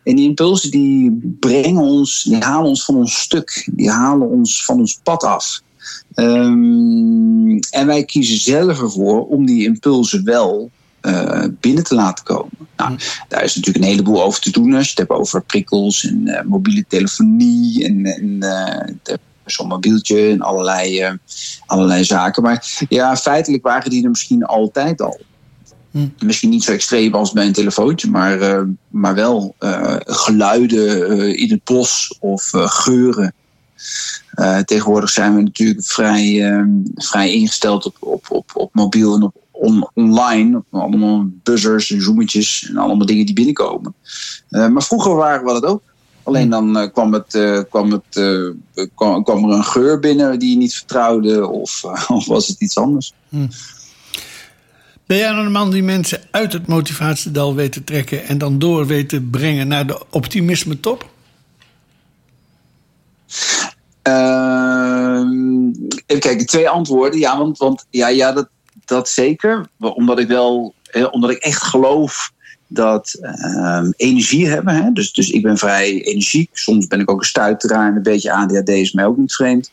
En 0.03 0.17
die 0.17 0.29
impulsen 0.29 0.71
die 0.71 1.35
brengen 1.41 1.83
ons, 1.83 2.23
die 2.23 2.45
halen 2.45 2.69
ons 2.69 2.85
van 2.85 2.95
ons 2.95 3.21
stuk, 3.21 3.69
die 3.73 3.91
halen 3.91 4.29
ons 4.29 4.65
van 4.65 4.79
ons 4.79 5.01
pad 5.03 5.25
af. 5.25 5.61
Um, 6.15 7.59
en 7.71 7.87
wij 7.87 8.05
kiezen 8.05 8.39
zelf 8.39 8.81
ervoor 8.81 9.27
om 9.27 9.47
die 9.47 9.65
impulsen 9.65 10.25
wel 10.25 10.71
uh, 11.03 11.45
binnen 11.61 11.85
te 11.85 11.95
laten 11.95 12.25
komen. 12.25 12.51
Nou, 12.77 12.99
daar 13.29 13.45
is 13.45 13.55
natuurlijk 13.55 13.85
een 13.85 13.91
heleboel 13.91 14.23
over 14.23 14.41
te 14.41 14.51
doen 14.51 14.75
als 14.75 14.85
je 14.85 14.91
het 14.91 14.99
hebt 14.99 15.21
over 15.21 15.43
prikkels 15.43 16.05
en 16.05 16.21
uh, 16.25 16.43
mobiele 16.43 16.85
telefonie. 16.89 17.85
En, 17.85 18.05
en 18.07 18.39
zo'n 19.45 19.69
mobieltje 19.69 20.31
en 20.31 20.41
allerlei, 20.41 21.19
allerlei 21.67 22.05
zaken. 22.05 22.43
Maar 22.43 22.87
ja, 22.89 23.17
feitelijk 23.17 23.63
waren 23.63 23.91
die 23.91 24.05
er 24.05 24.11
misschien 24.11 24.45
altijd 24.45 25.01
al. 25.01 25.21
Hm. 25.91 26.09
Misschien 26.25 26.51
niet 26.51 26.65
zo 26.65 26.73
extreem 26.73 27.15
als 27.15 27.33
bij 27.33 27.47
een 27.47 27.53
telefoontje, 27.53 28.11
maar, 28.11 28.41
uh, 28.41 28.61
maar 28.89 29.15
wel 29.15 29.55
uh, 29.61 29.97
geluiden 29.99 31.37
in 31.37 31.51
het 31.51 31.65
bos 31.65 32.17
of 32.21 32.51
geuren. 32.53 33.35
tegenwoordig 34.65 35.11
zijn 35.11 35.35
we 35.35 35.43
natuurlijk 35.43 35.85
vrij, 35.85 36.65
vrij 36.95 37.33
ingesteld 37.33 37.87
op, 37.87 37.97
op, 38.01 38.27
op, 38.29 38.51
op 38.55 38.75
mobiel 38.75 39.15
en 39.15 39.23
op 39.23 39.35
on, 39.51 39.91
online. 39.95 40.63
Allemaal 40.71 41.27
buzzers 41.43 41.91
en 41.91 42.03
zoometjes 42.03 42.69
en 42.69 42.77
allemaal 42.77 43.07
dingen 43.07 43.27
die 43.27 43.35
binnenkomen. 43.35 43.95
maar 44.49 44.83
vroeger 44.83 45.15
waren 45.15 45.45
we 45.45 45.53
dat 45.53 45.65
ook. 45.65 45.83
Alleen 46.23 46.51
dan 46.51 46.79
uh, 46.79 46.93
kwam, 46.93 47.13
het, 47.13 47.39
kwam, 47.71 47.91
het, 47.91 48.21
kwam, 48.95 49.25
kwam, 49.25 49.51
er 49.51 49.57
een 49.57 49.65
geur 49.65 49.99
binnen 49.99 50.39
die 50.39 50.51
je 50.51 50.57
niet 50.57 50.75
vertrouwde, 50.75 51.47
of, 51.47 51.85
of 52.09 52.27
was 52.27 52.47
het 52.47 52.61
iets 52.61 52.79
anders. 52.79 53.13
Hm. 53.29 53.47
Ben 55.11 55.19
jij 55.19 55.31
nou 55.31 55.47
een 55.47 55.53
man 55.53 55.71
die 55.71 55.83
mensen 55.83 56.21
uit 56.31 56.53
het 56.53 56.67
motivatiedal 56.67 57.55
weet 57.55 57.73
te 57.73 57.85
trekken 57.85 58.25
en 58.25 58.39
dan 58.39 58.59
door 58.59 58.87
weet 58.87 59.09
te 59.09 59.21
brengen 59.21 59.69
naar 59.69 59.87
de 59.87 60.03
optimisme 60.11 60.81
top? 60.81 61.11
Ehm, 64.03 65.69
even 66.07 66.21
kijken, 66.21 66.47
twee 66.47 66.69
antwoorden. 66.69 67.19
Ja, 67.19 67.39
want, 67.39 67.59
want 67.59 67.87
ja, 67.91 68.09
ja 68.09 68.33
dat, 68.33 68.49
dat 68.85 69.09
zeker. 69.09 69.69
Omdat 69.79 70.19
ik 70.19 70.29
wel, 70.29 70.75
omdat 71.11 71.31
ik 71.31 71.39
echt 71.39 71.63
geloof 71.63 72.33
dat 72.67 73.19
um, 73.57 73.93
energie 73.97 74.49
hebben. 74.49 74.75
Hè? 74.75 74.93
Dus, 74.93 75.13
dus 75.13 75.31
ik 75.31 75.43
ben 75.43 75.59
vrij 75.59 76.03
energiek. 76.03 76.51
Soms 76.53 76.87
ben 76.87 77.01
ik 77.01 77.11
ook 77.11 77.21
een 77.21 77.27
stuiteraar 77.27 77.89
en 77.89 77.97
een 77.97 78.03
beetje 78.03 78.33
ADHD 78.33 78.69
is 78.69 78.93
mij 78.93 79.07
ook 79.07 79.17
niet 79.17 79.35
vreemd. 79.35 79.71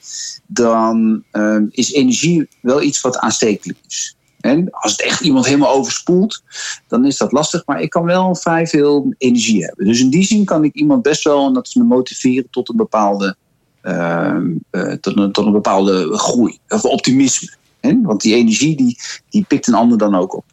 Dan 0.48 1.24
um, 1.32 1.68
is 1.72 1.94
energie 1.94 2.48
wel 2.62 2.82
iets 2.82 3.02
wat 3.02 3.18
aanstekelijk 3.18 3.80
is. 3.88 4.17
En 4.48 4.72
als 4.72 4.92
het 4.92 5.02
echt 5.02 5.22
iemand 5.22 5.46
helemaal 5.46 5.74
overspoelt, 5.74 6.44
dan 6.88 7.06
is 7.06 7.18
dat 7.18 7.32
lastig. 7.32 7.66
Maar 7.66 7.82
ik 7.82 7.90
kan 7.90 8.04
wel 8.04 8.36
vrij 8.36 8.68
veel 8.68 9.14
energie 9.18 9.66
hebben. 9.66 9.86
Dus 9.86 10.00
in 10.00 10.10
die 10.10 10.24
zin 10.24 10.46
kan 10.46 10.64
ik 10.64 10.74
iemand 10.74 11.02
best 11.02 11.24
wel, 11.24 11.48
en 11.48 11.54
dat 11.54 11.68
is 11.68 11.76
me 11.76 11.84
motiveren 11.84 12.48
tot 12.50 12.70
een 12.70 12.76
bepaalde, 12.76 13.36
uh, 13.84 14.38
uh, 14.72 14.94
tot, 14.94 15.18
een, 15.18 15.32
tot 15.32 15.46
een 15.46 15.52
bepaalde 15.52 16.18
groei. 16.18 16.60
Of 16.68 16.86
optimisme. 16.86 17.56
Hè? 17.80 18.02
Want 18.02 18.22
die 18.22 18.36
energie 18.36 18.78
die, 18.78 19.00
die 19.30 19.46
pikt 19.48 19.68
een 19.68 19.74
ander 19.74 19.98
dan 19.98 20.16
ook 20.16 20.36
op. 20.36 20.46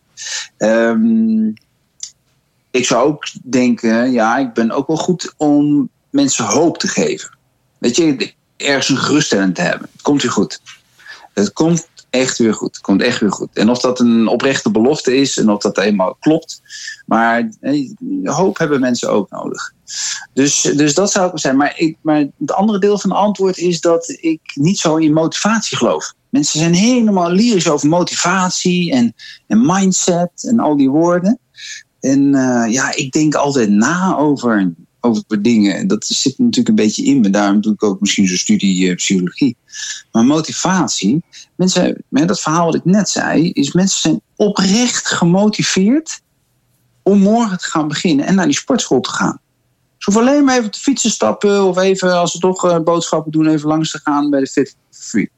Um, 0.58 1.54
ik 2.70 2.86
zou 2.86 3.06
ook 3.06 3.26
denken, 3.42 4.12
ja, 4.12 4.36
ik 4.36 4.52
ben 4.52 4.70
ook 4.70 4.86
wel 4.86 4.96
goed 4.96 5.34
om 5.36 5.88
mensen 6.10 6.44
hoop 6.44 6.78
te 6.78 6.88
geven. 6.88 7.36
Weet 7.78 7.96
je, 7.96 8.32
ergens 8.56 8.88
een 8.88 8.96
geruststelling 8.96 9.54
te 9.54 9.60
hebben. 9.60 9.88
Het 9.92 10.02
komt 10.02 10.22
weer 10.22 10.30
goed. 10.30 10.60
Het 11.32 11.52
komt 11.52 11.88
echt 12.14 12.38
weer 12.38 12.54
goed. 12.54 12.80
Komt 12.80 13.02
echt 13.02 13.20
weer 13.20 13.32
goed. 13.32 13.48
En 13.52 13.68
of 13.68 13.78
dat 13.78 14.00
een 14.00 14.26
oprechte 14.26 14.70
belofte 14.70 15.16
is 15.16 15.38
en 15.38 15.50
of 15.50 15.62
dat 15.62 15.78
eenmaal 15.78 16.16
klopt. 16.20 16.62
Maar 17.06 17.48
hoop 18.24 18.58
hebben 18.58 18.80
mensen 18.80 19.10
ook 19.10 19.30
nodig. 19.30 19.72
Dus, 20.32 20.60
dus 20.60 20.94
dat 20.94 21.10
zou 21.12 21.30
ik 21.30 21.38
zijn. 21.38 21.56
Maar, 21.56 21.72
ik, 21.76 21.96
maar 22.00 22.26
het 22.38 22.52
andere 22.52 22.78
deel 22.78 22.98
van 22.98 23.10
het 23.10 23.18
antwoord 23.18 23.58
is 23.58 23.80
dat 23.80 24.16
ik 24.20 24.40
niet 24.54 24.78
zo 24.78 24.96
in 24.96 25.12
motivatie 25.12 25.76
geloof. 25.76 26.14
Mensen 26.30 26.58
zijn 26.58 26.74
helemaal 26.74 27.30
lyrisch 27.30 27.68
over 27.68 27.88
motivatie 27.88 28.92
en, 28.92 29.14
en 29.46 29.66
mindset 29.66 30.44
en 30.48 30.58
al 30.58 30.76
die 30.76 30.90
woorden. 30.90 31.38
En 32.00 32.34
uh, 32.34 32.64
ja, 32.68 32.94
ik 32.94 33.12
denk 33.12 33.34
altijd 33.34 33.70
na 33.70 34.16
over, 34.16 34.72
over 35.04 35.42
dingen. 35.42 35.86
Dat 35.86 36.04
zit 36.04 36.38
natuurlijk 36.38 36.68
een 36.68 36.84
beetje 36.84 37.04
in 37.04 37.20
me. 37.20 37.30
Daarom 37.30 37.60
doe 37.60 37.72
ik 37.72 37.82
ook 37.82 38.00
misschien 38.00 38.26
zo'n 38.26 38.36
studie 38.36 38.88
uh, 38.88 38.94
psychologie. 38.94 39.56
Maar 40.12 40.24
motivatie, 40.24 41.24
mensen, 41.56 42.04
dat 42.08 42.40
verhaal 42.40 42.64
wat 42.64 42.74
ik 42.74 42.84
net 42.84 43.08
zei, 43.08 43.50
is 43.50 43.72
mensen 43.72 44.00
zijn 44.00 44.20
oprecht 44.36 45.06
gemotiveerd 45.06 46.20
om 47.02 47.18
morgen 47.18 47.58
te 47.58 47.66
gaan 47.66 47.88
beginnen 47.88 48.26
en 48.26 48.34
naar 48.34 48.46
die 48.46 48.54
sportschool 48.54 49.00
te 49.00 49.10
gaan. 49.10 49.38
Ze 49.98 50.10
hoeven 50.10 50.28
alleen 50.28 50.44
maar 50.44 50.58
even 50.58 50.70
te 50.70 50.80
fietsen 50.80 51.10
stappen 51.10 51.64
of 51.64 51.78
even, 51.78 52.18
als 52.18 52.32
ze 52.32 52.38
toch 52.38 52.64
uh, 52.64 52.78
boodschappen 52.78 53.32
doen, 53.32 53.46
even 53.46 53.68
langs 53.68 53.90
te 53.90 54.00
gaan 54.04 54.30
bij 54.30 54.40
de 54.40 54.46
Fit 54.46 54.76
Free. 54.90 55.30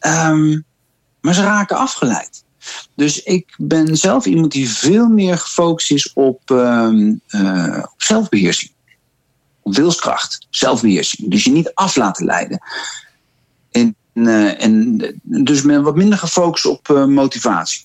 Um, 0.00 0.64
maar 1.20 1.34
ze 1.34 1.42
raken 1.42 1.76
afgeleid. 1.76 2.44
Dus 2.94 3.22
ik 3.22 3.54
ben 3.56 3.96
zelf 3.96 4.26
iemand 4.26 4.52
die 4.52 4.70
veel 4.70 5.08
meer 5.08 5.38
gefocust 5.38 5.90
is 5.90 6.12
op, 6.12 6.50
uh, 6.50 6.88
uh, 7.28 7.78
op 7.82 8.02
zelfbeheersing. 8.02 8.70
Wilskracht, 9.74 10.46
zelfbeheersing. 10.50 11.30
Dus 11.30 11.44
je 11.44 11.50
niet 11.50 11.74
af 11.74 11.96
laten 11.96 12.24
leiden. 12.24 12.62
En, 13.70 13.96
uh, 14.14 14.62
en 14.62 14.98
dus 15.22 15.62
ben 15.62 15.82
wat 15.82 15.96
minder 15.96 16.18
gefocust 16.18 16.66
op 16.66 16.88
uh, 16.88 17.04
motivatie. 17.04 17.84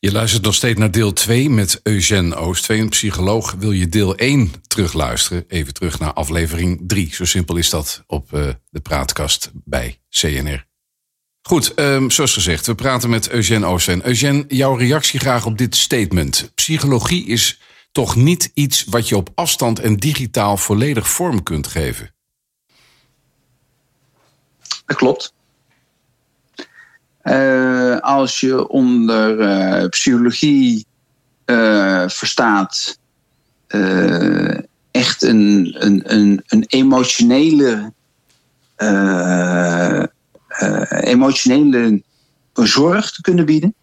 Je 0.00 0.12
luistert 0.12 0.42
nog 0.42 0.54
steeds 0.54 0.78
naar 0.78 0.90
deel 0.90 1.12
2 1.12 1.50
met 1.50 1.80
Eugène 1.82 2.34
Oost, 2.34 2.68
een 2.68 2.88
psycholoog. 2.88 3.54
Wil 3.58 3.72
je 3.72 3.88
deel 3.88 4.14
1 4.14 4.52
terugluisteren? 4.66 5.44
Even 5.48 5.74
terug 5.74 5.98
naar 5.98 6.12
aflevering 6.12 6.80
3. 6.86 7.14
Zo 7.14 7.24
simpel 7.24 7.56
is 7.56 7.70
dat 7.70 8.02
op 8.06 8.28
de 8.70 8.80
praatkast 8.80 9.50
bij 9.54 9.98
CNR. 10.10 10.66
Goed, 11.46 11.72
um, 11.76 12.10
zoals 12.10 12.32
gezegd, 12.32 12.66
we 12.66 12.74
praten 12.74 13.10
met 13.10 13.30
Eugène 13.30 13.66
Oosten. 13.66 14.06
Eugène, 14.06 14.44
jouw 14.48 14.74
reactie 14.74 15.20
graag 15.20 15.46
op 15.46 15.58
dit 15.58 15.76
statement. 15.76 16.50
Psychologie 16.54 17.26
is 17.26 17.60
toch 17.96 18.16
niet 18.16 18.50
iets 18.54 18.84
wat 18.84 19.08
je 19.08 19.16
op 19.16 19.30
afstand 19.34 19.78
en 19.78 19.96
digitaal 19.96 20.56
volledig 20.56 21.08
vorm 21.08 21.42
kunt 21.42 21.66
geven? 21.66 22.10
Dat 24.86 24.96
klopt. 24.96 25.34
Uh, 27.22 27.98
als 27.98 28.40
je 28.40 28.68
onder 28.68 29.40
uh, 29.40 29.88
psychologie 29.88 30.86
uh, 31.46 32.08
verstaat 32.08 32.98
echt 34.90 35.22
een, 35.22 35.76
een, 35.78 36.02
een, 36.14 36.42
een 36.46 36.64
emotionele 36.66 37.92
emotionele 41.00 42.02
zorg 42.52 43.10
te 43.12 43.20
kunnen 43.20 43.46
bieden. 43.46 43.74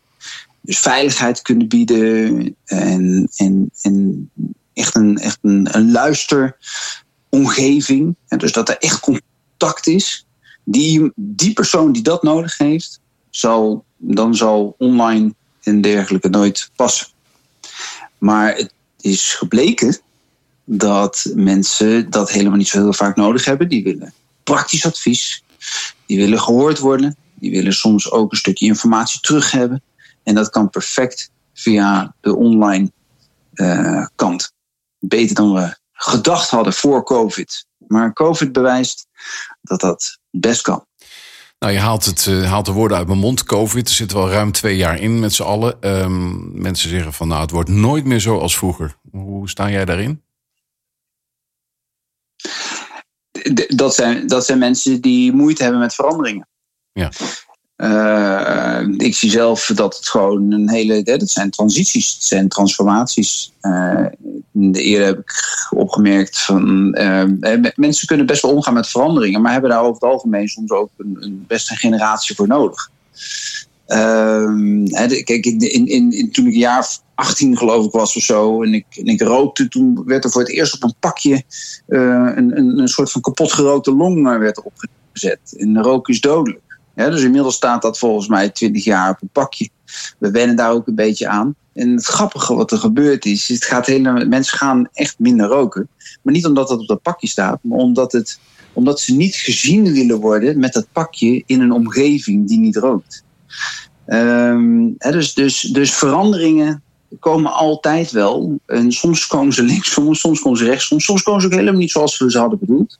Dus 0.65 0.79
veiligheid 0.79 1.41
kunnen 1.41 1.67
bieden 1.67 2.55
en, 2.65 3.29
en, 3.35 3.71
en 3.81 4.29
echt 4.73 4.95
een, 4.95 5.17
echt 5.17 5.39
een, 5.41 5.67
een 5.71 5.91
luisteromgeving. 5.91 8.15
En 8.27 8.37
dus 8.37 8.51
dat 8.51 8.69
er 8.69 8.77
echt 8.77 8.99
contact 8.99 9.87
is. 9.87 10.25
Die, 10.63 11.11
die 11.15 11.53
persoon 11.53 11.91
die 11.91 12.01
dat 12.01 12.23
nodig 12.23 12.57
heeft, 12.57 12.99
zal, 13.29 13.85
dan 13.97 14.35
zal 14.35 14.75
online 14.77 15.33
en 15.63 15.81
dergelijke 15.81 16.29
nooit 16.29 16.69
passen. 16.75 17.07
Maar 18.17 18.55
het 18.55 18.73
is 19.01 19.33
gebleken 19.33 19.97
dat 20.65 21.31
mensen 21.35 22.09
dat 22.09 22.31
helemaal 22.31 22.57
niet 22.57 22.67
zo 22.67 22.81
heel 22.81 22.93
vaak 22.93 23.15
nodig 23.15 23.45
hebben. 23.45 23.69
Die 23.69 23.83
willen 23.83 24.13
praktisch 24.43 24.85
advies. 24.85 25.43
Die 26.05 26.17
willen 26.17 26.39
gehoord 26.39 26.79
worden. 26.79 27.15
Die 27.33 27.51
willen 27.51 27.73
soms 27.73 28.11
ook 28.11 28.31
een 28.31 28.37
stukje 28.37 28.65
informatie 28.65 29.19
terug 29.19 29.51
hebben. 29.51 29.81
En 30.23 30.35
dat 30.35 30.49
kan 30.49 30.69
perfect 30.69 31.31
via 31.53 32.15
de 32.21 32.35
online 32.35 32.91
uh, 33.53 34.05
kant. 34.15 34.53
Beter 34.99 35.35
dan 35.35 35.53
we 35.53 35.75
gedacht 35.91 36.49
hadden 36.49 36.73
voor 36.73 37.03
COVID. 37.03 37.65
Maar 37.87 38.13
COVID 38.13 38.51
bewijst 38.51 39.07
dat 39.61 39.79
dat 39.79 40.19
best 40.31 40.61
kan. 40.61 40.85
Nou, 41.59 41.73
je 41.73 41.79
haalt, 41.79 42.05
het, 42.05 42.25
uh, 42.25 42.49
haalt 42.49 42.65
de 42.65 42.71
woorden 42.71 42.97
uit 42.97 43.07
mijn 43.07 43.19
mond. 43.19 43.43
COVID, 43.43 43.87
er 43.87 43.93
zit 43.93 44.11
wel 44.11 44.29
ruim 44.29 44.51
twee 44.51 44.77
jaar 44.77 44.99
in 44.99 45.19
met 45.19 45.33
z'n 45.33 45.43
allen. 45.43 46.01
Um, 46.01 46.61
mensen 46.61 46.89
zeggen 46.89 47.13
van 47.13 47.27
nou, 47.27 47.41
het 47.41 47.51
wordt 47.51 47.69
nooit 47.69 48.05
meer 48.05 48.19
zo 48.19 48.39
als 48.39 48.57
vroeger. 48.57 48.95
Hoe 49.11 49.49
sta 49.49 49.69
jij 49.69 49.85
daarin? 49.85 50.21
dat 53.67 53.95
zijn, 53.95 54.27
dat 54.27 54.45
zijn 54.45 54.59
mensen 54.59 55.01
die 55.01 55.33
moeite 55.33 55.63
hebben 55.63 55.81
met 55.81 55.95
veranderingen. 55.95 56.47
Ja. 56.91 57.11
Uh, 57.83 58.79
ik 58.97 59.15
zie 59.15 59.29
zelf 59.29 59.71
dat 59.75 59.95
het 59.95 60.07
gewoon 60.07 60.51
een 60.51 60.69
hele. 60.69 61.03
Dat 61.03 61.29
zijn 61.29 61.49
transities, 61.49 62.13
het 62.13 62.23
zijn 62.23 62.47
transformaties. 62.47 63.53
Uh, 63.61 64.05
eerder 64.71 65.05
heb 65.05 65.19
ik 65.19 65.33
opgemerkt 65.69 66.39
van. 66.39 66.95
Uh, 66.99 67.23
mensen 67.75 68.07
kunnen 68.07 68.25
best 68.25 68.41
wel 68.41 68.51
omgaan 68.51 68.73
met 68.73 68.87
veranderingen, 68.87 69.41
maar 69.41 69.51
hebben 69.51 69.69
daar 69.69 69.81
over 69.81 69.93
het 69.93 70.03
algemeen 70.03 70.47
soms 70.47 70.71
ook 70.71 70.89
een, 70.97 71.17
een 71.19 71.45
best 71.47 71.71
een 71.71 71.77
generatie 71.77 72.35
voor 72.35 72.47
nodig. 72.47 72.89
kijk, 75.23 75.45
in, 75.45 75.87
in, 75.87 76.11
in, 76.11 76.31
toen 76.31 76.47
ik 76.47 76.53
een 76.53 76.59
jaar 76.59 76.97
18 77.15 77.57
geloof 77.57 77.85
ik 77.85 77.91
was 77.91 78.15
of 78.15 78.23
zo. 78.23 78.63
En 78.63 78.73
ik, 78.73 78.85
en 78.89 79.05
ik 79.05 79.21
rookte. 79.21 79.67
Toen 79.67 80.03
werd 80.05 80.23
er 80.23 80.31
voor 80.31 80.41
het 80.41 80.51
eerst 80.51 80.73
op 80.73 80.83
een 80.83 80.95
pakje 80.99 81.43
een, 81.87 82.57
een, 82.57 82.79
een 82.79 82.87
soort 82.87 83.11
van 83.11 83.21
kapot 83.21 83.53
gerookte 83.53 83.95
long 83.95 84.27
eh, 84.27 84.37
werd 84.37 84.63
opgezet. 84.63 85.55
En 85.57 85.81
rook 85.81 86.09
is 86.09 86.21
dodelijk. 86.21 86.72
Dus 86.95 87.23
inmiddels 87.23 87.55
staat 87.55 87.81
dat 87.81 87.97
volgens 87.97 88.27
mij 88.27 88.49
20 88.49 88.83
jaar 88.83 89.09
op 89.09 89.21
een 89.21 89.29
pakje. 89.31 89.69
We 90.17 90.31
wennen 90.31 90.55
daar 90.55 90.71
ook 90.71 90.87
een 90.87 90.95
beetje 90.95 91.27
aan. 91.27 91.55
En 91.73 91.89
het 91.89 92.05
grappige 92.05 92.55
wat 92.55 92.71
er 92.71 92.77
gebeurt 92.77 93.25
is, 93.25 93.47
het 93.47 93.65
gaat 93.65 93.85
helemaal, 93.85 94.25
mensen 94.25 94.57
gaan 94.57 94.87
echt 94.93 95.19
minder 95.19 95.47
roken. 95.47 95.87
Maar 96.21 96.33
niet 96.33 96.45
omdat 96.45 96.67
dat 96.67 96.79
op 96.79 96.87
dat 96.87 97.01
pakje 97.01 97.27
staat, 97.27 97.59
maar 97.61 97.77
omdat 97.77 98.11
het 98.11 98.39
Omdat 98.75 98.99
ze 98.99 99.15
niet 99.15 99.35
gezien 99.35 99.93
willen 99.93 100.19
worden 100.19 100.59
met 100.59 100.73
dat 100.73 100.87
pakje 100.91 101.43
in 101.45 101.61
een 101.61 101.71
omgeving 101.71 102.47
die 102.47 102.59
niet 102.59 102.75
rookt. 102.75 103.23
Ehm, 104.05 104.89
hè, 104.97 105.11
dus, 105.11 105.33
dus, 105.33 105.61
dus 105.61 105.93
veranderingen 105.93 106.83
komen 107.19 107.53
altijd 107.53 108.11
wel. 108.11 108.59
En 108.65 108.91
soms 108.91 109.27
komen 109.27 109.53
ze 109.53 109.63
links, 109.63 109.91
soms, 109.91 110.19
soms 110.19 110.41
komen 110.41 110.57
ze 110.57 110.65
rechts, 110.65 110.85
soms, 110.85 111.05
soms 111.05 111.21
komen 111.23 111.41
ze 111.41 111.47
ook 111.47 111.53
helemaal 111.53 111.79
niet 111.79 111.91
zoals 111.91 112.17
we 112.17 112.31
ze 112.31 112.39
hadden 112.39 112.59
bedoeld. 112.59 112.99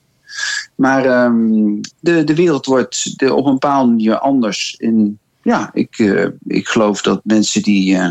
Maar 0.76 1.06
ehm, 1.06 1.82
de, 2.00 2.24
de 2.24 2.36
wereld 2.36 2.66
wordt 2.66 3.16
op 3.32 3.46
een 3.46 3.52
bepaalde 3.52 3.90
manier 3.90 4.20
anders. 4.20 4.76
En 4.76 5.20
ja, 5.44 5.70
ik, 5.74 6.00
eh, 6.00 6.28
ik 6.48 6.68
geloof 6.68 7.02
dat 7.02 7.22
mensen 7.24 7.62
die 7.62 7.94
uh, 7.94 8.08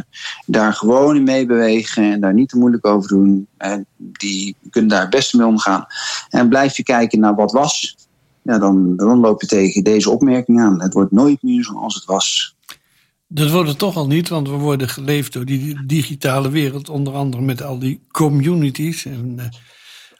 daar 0.46 0.72
gewoon 0.72 1.16
in 1.16 1.22
meebewegen 1.22 2.12
en 2.12 2.20
daar 2.20 2.34
niet 2.34 2.48
te 2.48 2.58
moeilijk 2.58 2.86
over 2.86 3.08
doen, 3.08 3.46
uh, 3.58 3.74
die 3.96 4.56
kunnen 4.70 4.90
daar 4.90 5.08
best 5.08 5.34
mee 5.34 5.46
omgaan. 5.46 5.86
En 6.28 6.48
blijf 6.48 6.76
je 6.76 6.82
kijken 6.82 7.20
naar 7.20 7.34
wat 7.34 7.52
was, 7.52 7.96
ja, 8.42 8.58
dan, 8.58 8.96
dan 8.96 9.20
loop 9.20 9.40
je 9.40 9.46
tegen 9.46 9.84
deze 9.84 10.10
opmerking 10.10 10.60
aan. 10.60 10.82
Het 10.82 10.92
wordt 10.92 11.12
nooit 11.12 11.42
meer 11.42 11.64
zoals 11.64 11.94
het 11.94 12.04
was. 12.04 12.56
Dat 13.26 13.50
wordt 13.50 13.68
het 13.68 13.78
toch 13.78 13.96
al 13.96 14.06
niet, 14.06 14.28
want 14.28 14.48
we 14.48 14.56
worden 14.56 14.88
geleefd 14.88 15.32
door 15.32 15.44
die 15.44 15.86
digitale 15.86 16.50
wereld, 16.50 16.88
onder 16.88 17.14
andere 17.14 17.42
met 17.42 17.62
al 17.62 17.78
die 17.78 18.00
communities. 18.10 19.04
En, 19.04 19.50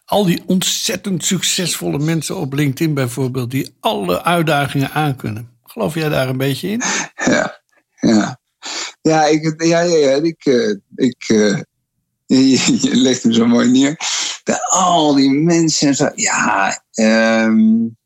al 0.04 0.24
die 0.24 0.42
ontzettend 0.46 1.24
succesvolle 1.24 1.98
mensen 1.98 2.36
op 2.36 2.52
LinkedIn 2.52 2.94
bijvoorbeeld, 2.94 3.50
die 3.50 3.74
alle 3.80 4.22
uitdagingen 4.22 4.90
aankunnen. 4.90 5.50
Geloof 5.64 5.94
jij 5.94 6.08
daar 6.08 6.28
een 6.28 6.36
beetje 6.36 6.68
in? 6.68 6.82
Ja, 7.14 7.60
ja. 8.00 8.40
Ja, 9.02 9.24
ik, 9.24 9.62
ja, 9.64 9.80
ja, 9.80 9.96
ja 9.96 10.22
ik, 10.22 10.46
uh, 10.46 10.76
ik 10.94 11.28
uh, 11.28 11.58
je, 12.26 12.78
je, 12.80 12.96
legt 12.96 13.22
hem 13.22 13.32
zo 13.32 13.46
mooi 13.46 13.68
neer. 13.68 13.96
De, 14.44 14.68
al 14.68 15.14
die 15.14 15.30
mensen 15.30 15.88
en 15.88 15.94
zo. 15.94 16.10
Ja, 16.14 16.82
um, 16.94 17.96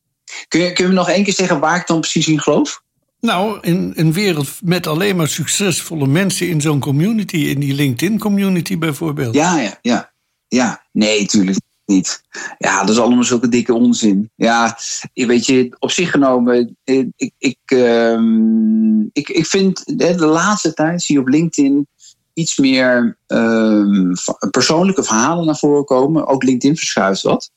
kun, 0.49 0.61
je, 0.61 0.73
kun 0.73 0.85
je 0.85 0.91
me 0.91 0.97
nog 0.97 1.09
één 1.09 1.25
keer 1.25 1.35
zeggen 1.35 1.61
waar 1.61 1.77
ik 1.77 1.87
dan 1.87 2.01
precies 2.01 2.29
in 2.29 2.41
geloof? 2.41 2.83
Nou, 3.21 3.59
in 3.61 3.93
een 3.97 4.13
wereld 4.13 4.49
met 4.63 4.87
alleen 4.87 5.17
maar 5.17 5.29
succesvolle 5.29 6.07
mensen 6.07 6.49
in 6.49 6.61
zo'n 6.61 6.81
community, 6.81 7.37
in 7.37 7.61
die 7.61 7.75
LinkedIn-community 7.75 8.79
bijvoorbeeld. 8.79 9.35
Ja, 9.35 9.61
ja, 9.61 9.79
ja. 9.83 10.15
Ja, 10.49 10.87
nee, 10.93 11.27
tuurlijk 11.27 11.59
niet. 11.87 12.23
Ja, 12.59 12.81
dat 12.81 12.89
is 12.89 12.99
allemaal 12.99 13.25
zulke 13.25 13.49
dikke 13.49 13.75
onzin. 13.75 14.31
Ja, 14.35 14.79
weet 15.13 15.47
je, 15.47 15.77
op 15.79 15.91
zich 15.91 16.11
genomen, 16.11 16.77
ik, 16.85 17.33
ik, 17.39 17.59
um, 17.67 19.11
ik, 19.13 19.29
ik 19.29 19.47
vind 19.47 19.99
de 19.99 20.27
laatste 20.27 20.75
tijd 20.75 21.03
zie 21.03 21.15
je 21.15 21.21
op 21.21 21.29
LinkedIn 21.29 21.87
iets 22.33 22.57
meer 22.57 23.19
um, 23.27 24.13
persoonlijke 24.51 25.05
verhalen 25.05 25.47
naar 25.47 25.57
voren 25.57 25.85
komen. 25.85 26.27
Ook 26.27 26.43
LinkedIn 26.43 26.77
verschuift 26.77 27.23
wat. 27.23 27.51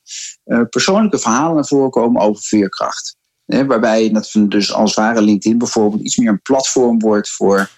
Uh, 0.45 0.61
persoonlijke 0.69 1.19
verhalen 1.19 1.55
naar 1.55 1.65
voren 1.65 1.89
komen 1.89 2.21
over 2.21 2.43
veerkracht. 2.43 3.17
Hè, 3.49 3.65
waarbij 3.65 4.09
dat 4.09 4.31
dus 4.47 4.73
als 4.73 4.93
ware 4.93 5.21
LinkedIn 5.21 5.57
bijvoorbeeld 5.57 6.01
iets 6.01 6.17
meer 6.17 6.29
een 6.29 6.41
platform 6.41 6.99
wordt 6.99 7.29
voor, 7.29 7.69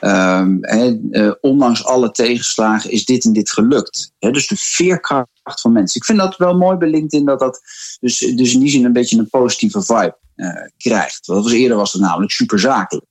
um, 0.00 0.58
hè, 0.60 0.98
uh, 1.10 1.32
ondanks 1.40 1.84
alle 1.84 2.10
tegenslagen 2.10 2.90
is 2.90 3.04
dit 3.04 3.24
en 3.24 3.32
dit 3.32 3.50
gelukt. 3.50 4.12
Hè, 4.18 4.30
dus 4.30 4.46
de 4.46 4.56
veerkracht 4.56 5.60
van 5.60 5.72
mensen. 5.72 6.00
Ik 6.00 6.06
vind 6.06 6.18
dat 6.18 6.36
wel 6.36 6.56
mooi 6.56 6.76
bij 6.76 6.88
LinkedIn 6.88 7.26
dat 7.26 7.38
dat 7.38 7.60
dus, 8.00 8.18
dus 8.18 8.54
in 8.54 8.60
die 8.60 8.70
zin 8.70 8.84
een 8.84 8.92
beetje 8.92 9.18
een 9.18 9.28
positieve 9.28 9.82
vibe 9.82 10.18
uh, 10.36 10.50
krijgt. 10.76 11.26
Dat 11.26 11.42
was, 11.42 11.52
eerder 11.52 11.76
was 11.76 11.92
het 11.92 12.02
namelijk 12.02 12.32
super 12.32 12.58
zakelijk. 12.58 13.06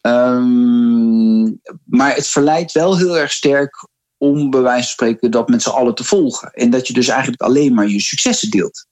Um, 0.00 1.60
maar 1.84 2.14
het 2.14 2.26
verleidt 2.26 2.72
wel 2.72 2.98
heel 2.98 3.18
erg 3.18 3.32
sterk 3.32 3.88
om 4.18 4.50
bij 4.50 4.60
wijze 4.60 4.82
van 4.82 4.88
spreken 4.88 5.30
dat 5.30 5.48
met 5.48 5.62
z'n 5.62 5.68
allen 5.68 5.94
te 5.94 6.04
volgen. 6.04 6.50
En 6.50 6.70
dat 6.70 6.86
je 6.86 6.92
dus 6.92 7.08
eigenlijk 7.08 7.42
alleen 7.42 7.74
maar 7.74 7.88
je 7.88 8.00
successen 8.00 8.50
deelt. 8.50 8.86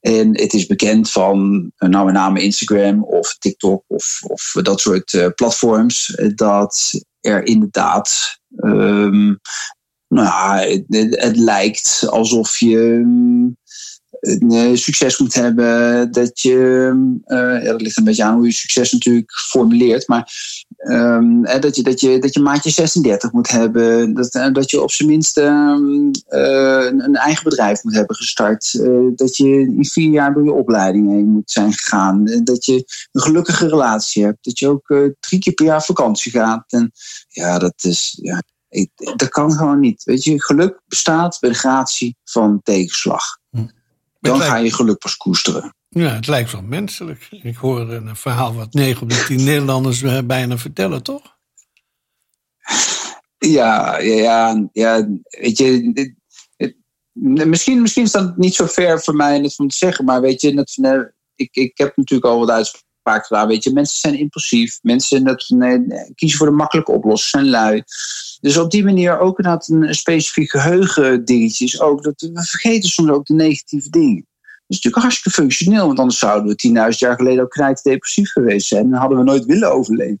En 0.00 0.40
het 0.40 0.52
is 0.52 0.66
bekend 0.66 1.10
van, 1.10 1.72
nou 1.76 2.04
met 2.04 2.14
name 2.14 2.42
Instagram 2.42 3.04
of 3.04 3.36
TikTok 3.38 3.84
of, 3.86 4.20
of 4.26 4.52
dat 4.62 4.80
soort 4.80 5.12
uh, 5.12 5.26
platforms, 5.34 6.20
dat 6.34 6.90
er 7.20 7.46
inderdaad 7.46 8.38
um, 8.56 9.40
nou 10.08 10.26
ja, 10.26 10.56
het, 11.16 11.36
lijkt 11.36 12.06
alsof 12.08 12.58
je 12.58 13.02
uh, 14.20 14.74
succes 14.74 15.18
moet 15.18 15.34
hebben. 15.34 16.12
Dat 16.12 16.40
je, 16.40 16.92
uh, 17.26 17.64
dat 17.64 17.80
ligt 17.80 17.98
een 17.98 18.04
beetje 18.04 18.24
aan 18.24 18.34
hoe 18.34 18.46
je 18.46 18.52
succes 18.52 18.92
natuurlijk 18.92 19.32
formuleert. 19.32 20.08
Maar 20.08 20.32
um, 20.88 21.42
dat, 21.42 21.76
je, 21.76 21.82
dat, 21.82 22.00
je, 22.00 22.18
dat 22.18 22.34
je 22.34 22.40
maatje 22.40 22.70
36 22.70 23.32
moet 23.32 23.50
hebben. 23.50 24.14
Dat, 24.14 24.32
dat 24.52 24.70
je 24.70 24.82
op 24.82 24.90
zijn 24.90 25.08
minst 25.08 25.38
um, 25.38 26.10
een, 26.28 27.04
een, 27.04 27.14
eigen 27.14 27.44
bedrijf 27.44 27.84
moet 27.84 27.94
hebben 27.94 28.16
gestart. 28.16 28.72
dat 29.16 29.36
je 29.36 29.60
in 29.60 29.84
vier 29.84 30.10
jaar 30.10 30.34
door 30.34 30.44
je 30.44 30.52
opleiding 30.52 31.10
heen 31.10 31.28
moet 31.28 31.50
zijn 31.50 31.72
gegaan. 31.72 32.24
Dat 32.44 32.64
je 32.64 32.84
een 33.12 33.20
gelukkige 33.20 33.68
relatie 33.68 34.24
hebt. 34.24 34.44
Dat 34.44 34.58
je 34.58 34.68
ook 34.68 34.94
drie 35.20 35.40
keer 35.40 35.54
per 35.54 35.64
jaar 35.64 35.82
vakantie 35.82 36.32
gaat. 36.32 36.64
En 36.72 36.92
ja, 37.28 37.58
dat 37.58 37.74
is. 37.76 38.18
Ja, 38.22 38.42
dat 39.16 39.28
kan 39.28 39.52
gewoon 39.52 39.80
niet. 39.80 40.04
Weet 40.04 40.24
je, 40.24 40.42
geluk 40.42 40.80
bestaat 40.86 41.36
bij 41.40 41.50
de 41.50 41.56
gratie 41.56 42.16
van 42.24 42.60
tegenslag. 42.62 43.39
Dan 44.20 44.38
lijkt, 44.38 44.52
ga 44.52 44.58
je 44.58 44.72
geluk 44.72 44.98
pas 44.98 45.16
koesteren. 45.16 45.74
Ja, 45.88 46.14
het 46.14 46.26
lijkt 46.26 46.52
wel 46.52 46.62
menselijk. 46.62 47.26
Ik 47.30 47.56
hoor 47.56 47.90
een 47.90 48.16
verhaal 48.16 48.54
wat 48.54 48.72
9 48.72 49.02
op 49.02 49.08
de 49.08 49.24
10 49.26 49.44
Nederlanders 49.44 50.24
bijna 50.26 50.58
vertellen, 50.58 51.02
toch? 51.02 51.38
Ja, 53.38 53.98
ja, 53.98 54.68
ja, 54.72 55.08
weet 55.28 55.58
je, 55.58 55.90
het, 55.94 56.14
het, 56.56 56.76
misschien, 57.12 57.82
misschien 57.82 58.04
is 58.04 58.10
dat 58.10 58.36
niet 58.36 58.54
zo 58.54 58.66
ver 58.66 59.00
voor 59.00 59.14
mij 59.14 59.50
om 59.56 59.68
te 59.68 59.76
zeggen, 59.76 60.04
maar 60.04 60.20
weet 60.20 60.40
je, 60.40 60.54
het, 60.54 61.12
ik, 61.34 61.54
ik 61.56 61.78
heb 61.78 61.96
natuurlijk 61.96 62.32
al 62.32 62.38
wat 62.38 62.50
uitspraken 62.50 62.88
Weet 63.46 63.64
je, 63.64 63.72
mensen 63.72 64.00
zijn 64.00 64.18
impulsief, 64.18 64.78
mensen 64.82 65.24
dat, 65.24 65.44
nee, 65.48 66.12
kiezen 66.14 66.38
voor 66.38 66.46
de 66.46 66.52
makkelijke 66.52 66.92
oplossing, 66.92 67.30
zijn 67.30 67.48
lui. 67.50 67.82
Dus 68.40 68.56
op 68.56 68.70
die 68.70 68.84
manier 68.84 69.18
ook 69.18 69.38
inderdaad 69.38 69.68
een 69.68 69.94
specifiek 69.94 70.50
geheugen 70.50 71.24
dingetjes. 71.24 71.80
Ook 71.80 72.02
dat, 72.02 72.20
we 72.20 72.42
vergeten 72.42 72.90
soms 72.90 73.10
ook 73.10 73.26
de 73.26 73.34
negatieve 73.34 73.90
dingen. 73.90 74.26
Dat 74.40 74.78
is 74.78 74.84
natuurlijk 74.84 75.02
hartstikke 75.02 75.40
functioneel, 75.40 75.86
want 75.86 75.98
anders 75.98 76.18
zouden 76.18 76.56
we 76.56 76.92
10.000 76.92 76.98
jaar 76.98 77.16
geleden 77.16 77.44
ook 77.44 77.82
depressief 77.82 78.30
geweest 78.32 78.66
zijn. 78.66 78.84
En 78.84 78.98
hadden 78.98 79.18
we 79.18 79.24
nooit 79.24 79.44
willen 79.44 79.72
overleven. 79.72 80.20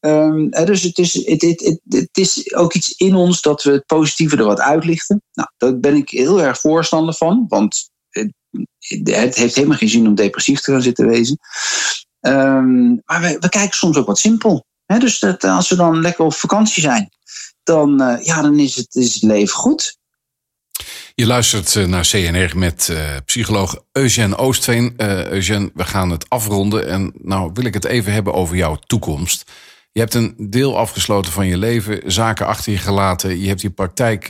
Um, 0.00 0.50
dus 0.50 0.82
het 0.82 0.98
is, 0.98 1.26
het, 1.26 1.42
het, 1.88 2.08
is 2.12 2.54
ook 2.54 2.74
iets 2.74 2.90
in 2.90 3.14
ons 3.14 3.42
dat 3.42 3.62
we 3.62 3.70
het 3.70 3.86
positieve 3.86 4.36
er 4.36 4.44
wat 4.44 4.60
uitlichten. 4.60 5.22
Nou, 5.32 5.48
daar 5.56 5.78
ben 5.78 5.94
ik 5.94 6.10
heel 6.10 6.42
erg 6.42 6.60
voorstander 6.60 7.14
van, 7.14 7.44
want 7.48 7.90
het 8.78 9.36
heeft 9.36 9.54
helemaal 9.54 9.76
geen 9.76 9.88
zin 9.88 10.06
om 10.06 10.14
depressief 10.14 10.60
te 10.60 10.72
gaan 10.72 10.82
zitten 10.82 11.06
wezen. 11.06 11.38
Um, 12.20 13.02
maar 13.04 13.20
we, 13.20 13.48
kijken 13.48 13.76
soms 13.76 13.96
ook 13.96 14.06
wat 14.06 14.18
simpel. 14.18 14.66
Dus 14.86 15.18
dat, 15.18 15.44
als 15.44 15.68
we 15.68 15.76
dan 15.76 16.00
lekker 16.00 16.24
op 16.24 16.34
vakantie 16.34 16.82
zijn, 16.82 17.08
dan, 17.62 18.02
uh, 18.02 18.24
ja, 18.24 18.42
dan 18.42 18.58
is, 18.58 18.76
het, 18.76 18.94
is 18.94 19.14
het 19.14 19.22
leven 19.22 19.54
goed. 19.54 19.96
Je 21.14 21.26
luistert 21.26 21.76
eh, 21.76 21.84
naar 21.84 22.06
CNR 22.06 22.58
met 22.58 22.92
psycholoog 23.24 23.76
Eugène 23.92 24.36
Oostveen. 24.36 24.84
Uh, 24.84 25.66
we 25.74 25.84
gaan 25.84 26.10
het 26.10 26.28
afronden. 26.28 26.88
En 26.88 27.12
nou 27.18 27.50
wil 27.54 27.64
ik 27.64 27.74
het 27.74 27.84
even 27.84 28.12
hebben 28.12 28.34
over 28.34 28.56
jouw 28.56 28.76
toekomst. 28.86 29.50
Je 29.98 30.04
hebt 30.04 30.16
een 30.16 30.34
deel 30.50 30.78
afgesloten 30.78 31.32
van 31.32 31.46
je 31.46 31.56
leven, 31.56 32.12
zaken 32.12 32.46
achter 32.46 32.72
je 32.72 32.78
gelaten. 32.78 33.40
Je 33.40 33.48
hebt 33.48 33.60
je 33.60 33.70
praktijk 33.70 34.24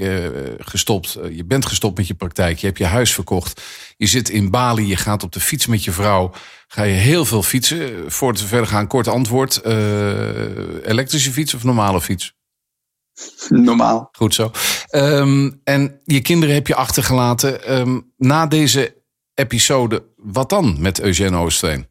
gestopt. 0.59 1.19
je 1.33 1.45
bent 1.45 1.67
gestopt 1.67 1.97
met 1.97 2.07
je 2.07 2.15
praktijk. 2.15 2.59
Je 2.59 2.67
hebt 2.67 2.79
je 2.79 2.85
huis 2.85 3.15
verkocht. 3.15 3.63
Je 3.97 4.07
zit 4.07 4.29
in 4.29 4.51
Bali. 4.51 4.87
Je 4.87 4.97
gaat 4.97 5.23
op 5.23 5.33
de 5.33 5.41
fiets 5.41 5.67
met 5.67 5.85
je 5.85 5.93
vrouw. 5.93 6.33
Ga 6.69 6.83
je 6.83 6.93
heel 6.93 7.25
veel 7.25 7.43
fietsen. 7.43 8.13
Voordat 8.13 8.41
we 8.41 8.47
verder 8.47 8.67
gaan, 8.67 8.87
kort 8.87 9.09
antwoord. 9.09 9.61
elektrische 10.85 11.33
fiets 11.33 11.55
of 11.55 11.65
normale 11.65 12.01
fiets? 12.01 12.35
Normaal. 13.49 14.09
Goed 14.13 14.35
zo. 14.35 14.51
Um, 14.91 15.61
en 15.65 16.01
je 16.05 16.21
kinderen 16.21 16.55
heb 16.55 16.67
je 16.67 16.75
achtergelaten. 16.75 17.79
Um, 17.79 18.13
na 18.17 18.47
deze 18.47 19.03
episode, 19.35 20.07
wat 20.17 20.49
dan 20.49 20.81
met 20.81 21.01
Eugène 21.01 21.37
Oostveen? 21.37 21.87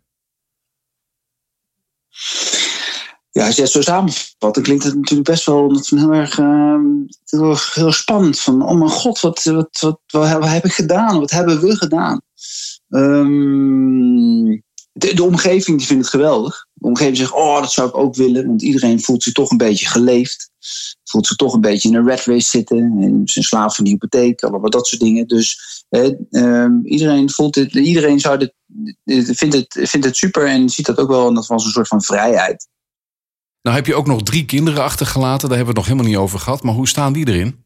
Ja, 3.38 3.45
als 3.45 3.56
je 3.56 3.62
het 3.62 3.71
zo 3.71 3.82
samenvat, 3.82 4.54
dan 4.54 4.63
klinkt 4.63 4.84
het 4.84 4.95
natuurlijk 4.95 5.30
best 5.30 5.45
wel 5.45 5.82
heel 5.89 6.13
erg 6.13 6.38
uh, 6.38 6.76
heel, 7.73 7.91
spannend. 7.91 8.39
Van, 8.39 8.62
oh 8.62 8.78
mijn 8.78 8.89
god, 8.89 9.19
wat, 9.19 9.43
wat, 9.43 9.80
wat, 9.80 10.00
wat, 10.08 10.47
heb 10.47 10.65
ik 10.65 10.73
gedaan? 10.73 11.19
Wat 11.19 11.32
hebben 11.32 11.62
we 11.62 11.76
gedaan? 11.76 12.21
Um, 12.89 14.63
de, 14.91 15.23
omgeving 15.23 15.78
die 15.78 15.88
vindt 15.88 16.04
het 16.04 16.12
geweldig. 16.12 16.67
De 16.73 16.88
omgeving 16.88 17.17
zegt, 17.17 17.34
oh, 17.34 17.62
dat 17.62 17.71
zou 17.71 17.88
ik 17.88 17.97
ook 17.97 18.15
willen. 18.15 18.47
Want 18.47 18.62
iedereen 18.62 19.02
voelt 19.02 19.23
zich 19.23 19.34
toch 19.34 19.52
een 19.52 19.58
beetje 19.58 19.86
geleefd. 19.86 20.50
Voelt 21.04 21.28
zich 21.28 21.36
toch 21.36 21.54
een 21.54 21.62
beetje 21.62 21.89
in 21.89 21.95
een 21.95 22.08
red 22.08 22.26
race 22.26 22.50
zitten. 22.50 22.78
En 22.78 23.21
zijn 23.26 23.45
slaaf 23.45 23.76
van 23.76 23.84
de 23.84 23.89
hypotheek, 23.89 24.43
allemaal 24.43 24.69
dat 24.69 24.88
soort 24.88 25.02
dingen. 25.02 25.28
Dus 25.28 25.60
eh, 25.89 26.65
iedereen, 26.84 27.30
voelt 27.30 27.56
het, 27.56 27.73
iedereen 27.73 28.19
zou 28.19 28.38
dit, 28.38 28.54
vindt, 29.38 29.56
het, 29.56 29.89
vindt 29.89 30.06
het 30.06 30.17
super 30.17 30.47
en 30.47 30.69
ziet 30.69 30.86
dat 30.86 30.97
ook 30.97 31.10
wel 31.10 31.36
als 31.36 31.50
een 31.50 31.71
soort 31.71 31.88
van 31.88 32.02
vrijheid. 32.02 32.67
Nou 33.67 33.80
heb 33.80 33.88
je 33.88 33.95
ook 33.95 34.08
nog 34.08 34.23
drie 34.23 34.45
kinderen 34.45 34.84
achtergelaten. 34.84 35.49
Daar 35.49 35.58
hebben 35.58 35.75
we 35.75 35.80
het 35.80 35.89
nog 35.89 35.97
helemaal 35.97 36.21
niet 36.21 36.30
over 36.30 36.39
gehad. 36.39 36.63
Maar 36.63 36.73
hoe 36.73 36.88
staan 36.88 37.13
die 37.13 37.27
erin? 37.27 37.63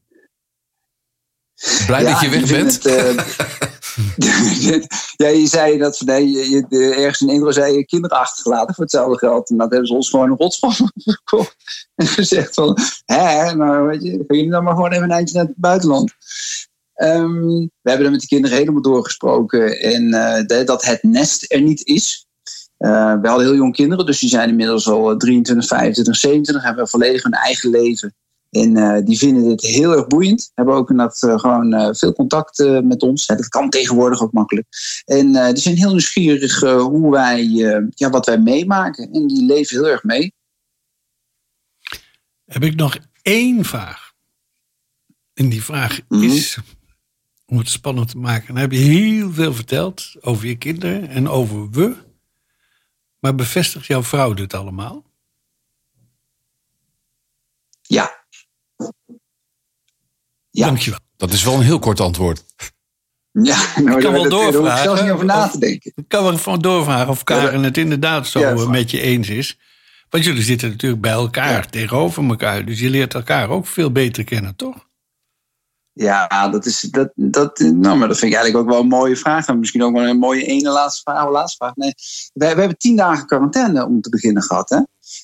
Blij 1.85 2.03
ja, 2.03 2.11
dat 2.11 2.21
je 2.21 2.29
weg 2.29 2.47
bent? 2.47 2.83
Het, 2.83 2.85
uh, 2.85 4.75
Ja, 5.15 5.27
je 5.27 5.47
zei 5.47 5.77
dat 5.77 5.97
van, 5.97 6.07
nee, 6.07 6.29
je, 6.29 6.49
je, 6.49 6.65
de- 6.69 6.95
ergens 6.95 7.21
in 7.31 7.53
zei 7.53 7.77
je 7.77 7.85
kinderen 7.85 8.17
achtergelaten 8.17 8.75
voor 8.75 8.83
hetzelfde 8.83 9.17
geld. 9.17 9.49
En 9.49 9.57
dat 9.57 9.69
hebben 9.69 9.87
ze 9.87 9.93
ons 9.93 10.09
gewoon 10.09 10.31
een 10.31 10.37
rotspan 10.37 10.73
verkocht. 10.95 11.55
En 11.95 12.07
gezegd 12.07 12.53
van, 12.53 12.77
hè, 13.05 13.55
maar 13.55 13.87
weet 13.87 14.03
je, 14.03 14.09
gaan 14.09 14.37
jullie 14.37 14.49
dan 14.49 14.63
maar 14.63 14.75
gewoon 14.75 14.91
even 14.91 15.03
een 15.03 15.11
eindje 15.11 15.35
naar 15.35 15.45
het 15.45 15.55
buitenland. 15.55 16.13
Ehm, 16.93 17.45
we 17.81 17.89
hebben 17.89 18.05
er 18.05 18.11
met 18.11 18.21
de 18.21 18.27
kinderen 18.27 18.57
helemaal 18.57 18.81
doorgesproken. 18.81 19.79
En 19.79 20.13
eh, 20.13 20.65
dat 20.65 20.85
het 20.85 21.03
nest 21.03 21.51
er 21.51 21.61
niet 21.61 21.85
is. 21.85 22.25
Eh, 22.81 23.13
we 23.21 23.27
hadden 23.27 23.45
heel 23.47 23.55
jong 23.55 23.75
kinderen, 23.75 24.05
dus 24.05 24.19
die 24.19 24.29
zijn 24.29 24.49
inmiddels 24.49 24.87
al 24.87 25.17
23, 25.17 25.67
25, 25.67 26.15
27. 26.15 26.63
Hebben 26.63 26.87
volledig 26.87 27.23
hun 27.23 27.31
eigen 27.31 27.69
leven. 27.69 28.15
En 28.49 28.77
eh, 28.77 29.05
die 29.05 29.17
vinden 29.17 29.43
dit 29.43 29.61
heel 29.61 29.91
erg 29.95 30.07
boeiend. 30.07 30.51
Hebben 30.53 30.75
ook 30.75 30.89
inderdaad 30.89 31.23
eh, 31.23 31.39
gewoon 31.39 31.95
veel 31.95 32.13
contact 32.13 32.57
met 32.83 33.01
ons. 33.01 33.25
Dat 33.25 33.47
kan 33.47 33.69
tegenwoordig 33.69 34.21
ook 34.21 34.31
makkelijk. 34.31 34.67
En 35.05 35.53
die 35.53 35.61
zijn 35.61 35.75
heel 35.75 35.89
nieuwsgierig 35.89 36.59
hoe 36.59 37.11
wij, 37.11 37.43
ja, 37.89 38.09
wat 38.09 38.25
wij 38.25 38.37
meemaken. 38.37 39.11
En 39.11 39.27
die 39.27 39.45
leven 39.45 39.77
heel 39.77 39.87
erg 39.87 40.03
mee. 40.03 40.33
Heb 42.45 42.63
ik 42.63 42.75
nog 42.75 42.97
één 43.21 43.65
vraag. 43.65 44.11
En 45.33 45.49
die 45.49 45.63
vraag 45.63 45.99
Mhm. 46.07 46.23
is, 46.23 46.57
om 47.45 47.57
het 47.57 47.69
spannend 47.69 48.09
te 48.09 48.17
maken, 48.17 48.47
dan 48.47 48.57
heb 48.57 48.71
je 48.71 48.77
heel 48.77 49.31
veel 49.31 49.53
verteld 49.53 50.15
over 50.21 50.47
je 50.47 50.57
kinderen 50.57 51.09
en 51.09 51.27
over 51.27 51.69
we. 51.69 52.09
Maar 53.21 53.35
bevestigt 53.35 53.85
jouw 53.85 54.03
vrouw 54.03 54.33
dit 54.33 54.53
allemaal? 54.53 55.03
Ja. 57.81 58.25
Ja. 60.49 60.65
Dankjewel. 60.65 60.99
Dat 61.17 61.31
is 61.31 61.43
wel 61.43 61.53
een 61.53 61.61
heel 61.61 61.79
kort 61.79 61.99
antwoord. 61.99 62.45
Ja, 63.31 63.79
nou, 63.79 64.01
kan 64.01 64.11
wel 64.11 64.29
daar 64.29 64.31
hoef 64.31 64.47
ik 64.47 64.51
doorvragen. 64.53 64.83
zelfs 64.83 65.01
niet 65.01 65.11
over 65.11 65.25
na 65.25 65.47
te 65.47 65.59
denken. 65.59 65.91
Ik 65.95 66.07
kan 66.07 66.23
wel 66.23 66.37
gewoon 66.37 66.61
doorvragen 66.61 67.09
of 67.09 67.23
Karen 67.23 67.63
het 67.63 67.77
inderdaad 67.77 68.27
zo 68.27 68.39
Ja, 68.39 68.69
met 68.69 68.91
je 68.91 69.01
eens 69.01 69.29
is. 69.29 69.57
Want 70.09 70.23
jullie 70.23 70.43
zitten 70.43 70.69
natuurlijk 70.69 71.01
bij 71.01 71.11
elkaar, 71.11 71.69
tegenover 71.69 72.23
elkaar. 72.23 72.65
Dus 72.65 72.79
je 72.79 72.89
leert 72.89 73.13
elkaar 73.13 73.49
ook 73.49 73.67
veel 73.67 73.91
beter 73.91 74.23
kennen, 74.23 74.55
toch? 74.55 74.89
Ja, 75.93 76.49
dat 76.49 76.65
is. 76.65 76.81
Dat, 76.81 77.11
dat, 77.15 77.59
nou, 77.59 77.97
maar 77.97 78.07
dat 78.07 78.17
vind 78.17 78.31
ik 78.31 78.37
eigenlijk 78.37 78.57
ook 78.57 78.69
wel 78.69 78.79
een 78.79 78.87
mooie 78.87 79.15
vraag. 79.15 79.47
En 79.47 79.59
misschien 79.59 79.83
ook 79.83 79.93
wel 79.93 80.07
een 80.07 80.17
mooie 80.17 80.45
ene 80.45 80.69
laatste 80.69 81.01
vraag. 81.01 81.29
Laatste 81.29 81.57
vraag. 81.57 81.75
Nee, 81.75 81.93
we, 82.33 82.53
we 82.53 82.59
hebben 82.59 82.77
tien 82.77 82.95
dagen 82.95 83.25
quarantaine 83.25 83.85
om 83.85 84.01
te 84.01 84.09
beginnen 84.09 84.43
gehad. 84.43 84.69
Hè? 84.69 84.79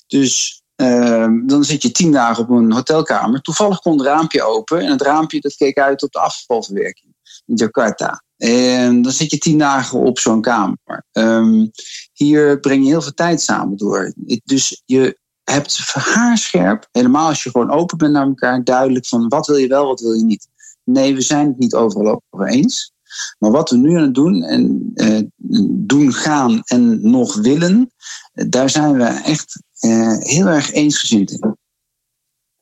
Dus 0.08 0.63
ehm, 0.75 1.45
dan 1.45 1.63
zit 1.63 1.82
je 1.82 1.91
tien 1.91 2.12
dagen 2.12 2.43
op 2.43 2.49
een 2.49 2.71
hotelkamer. 2.71 3.41
Toevallig 3.41 3.80
kon 3.80 3.97
het 3.97 4.08
raampje 4.08 4.43
open. 4.43 4.80
En 4.80 4.91
het 4.91 5.01
raampje 5.01 5.39
dat 5.39 5.56
keek 5.56 5.77
uit 5.77 6.03
op 6.03 6.12
de 6.12 6.19
afvalverwerking 6.19 7.13
in 7.45 7.56
Jakarta. 7.56 8.23
En 8.38 9.01
dan 9.01 9.12
zit 9.12 9.32
je 9.32 9.38
tien 9.38 9.58
dagen 9.58 9.99
op 9.99 10.19
zo'n 10.19 10.41
kamer. 10.41 11.06
Ehm, 11.12 11.67
hier 12.13 12.60
breng 12.60 12.84
je 12.84 12.89
heel 12.89 13.01
veel 13.01 13.13
tijd 13.13 13.41
samen 13.41 13.77
door. 13.77 14.13
Dus 14.43 14.82
je 14.86 15.17
hebt 15.43 15.93
haarscherp, 15.93 16.88
helemaal 16.91 17.27
als 17.27 17.43
je 17.43 17.49
gewoon 17.49 17.71
open 17.71 17.97
bent 17.97 18.12
naar 18.12 18.27
elkaar, 18.27 18.63
duidelijk 18.63 19.06
van 19.06 19.27
wat 19.27 19.47
wil 19.47 19.56
je 19.56 19.67
wel, 19.67 19.86
wat 19.86 19.99
wil 19.99 20.13
je 20.13 20.23
niet. 20.23 20.47
Nee, 20.88 21.15
we 21.15 21.21
zijn 21.21 21.47
het 21.47 21.58
niet 21.58 21.73
overal 21.73 22.21
over 22.30 22.47
eens. 22.47 22.91
Maar 23.39 23.52
wat 23.52 23.69
we 23.69 23.78
nu 23.78 23.95
aan 23.95 24.02
het 24.02 24.13
doen 24.13 24.43
en 24.43 24.91
eh, 24.93 25.21
doen 25.69 26.13
gaan 26.13 26.62
en 26.63 27.10
nog 27.10 27.36
willen, 27.36 27.91
eh, 28.34 28.45
daar 28.50 28.69
zijn 28.69 28.93
we 28.93 29.04
echt 29.04 29.62
eh, 29.80 30.17
heel 30.17 30.45
erg 30.45 30.71
eensgezind 30.71 31.32
in. 31.32 31.58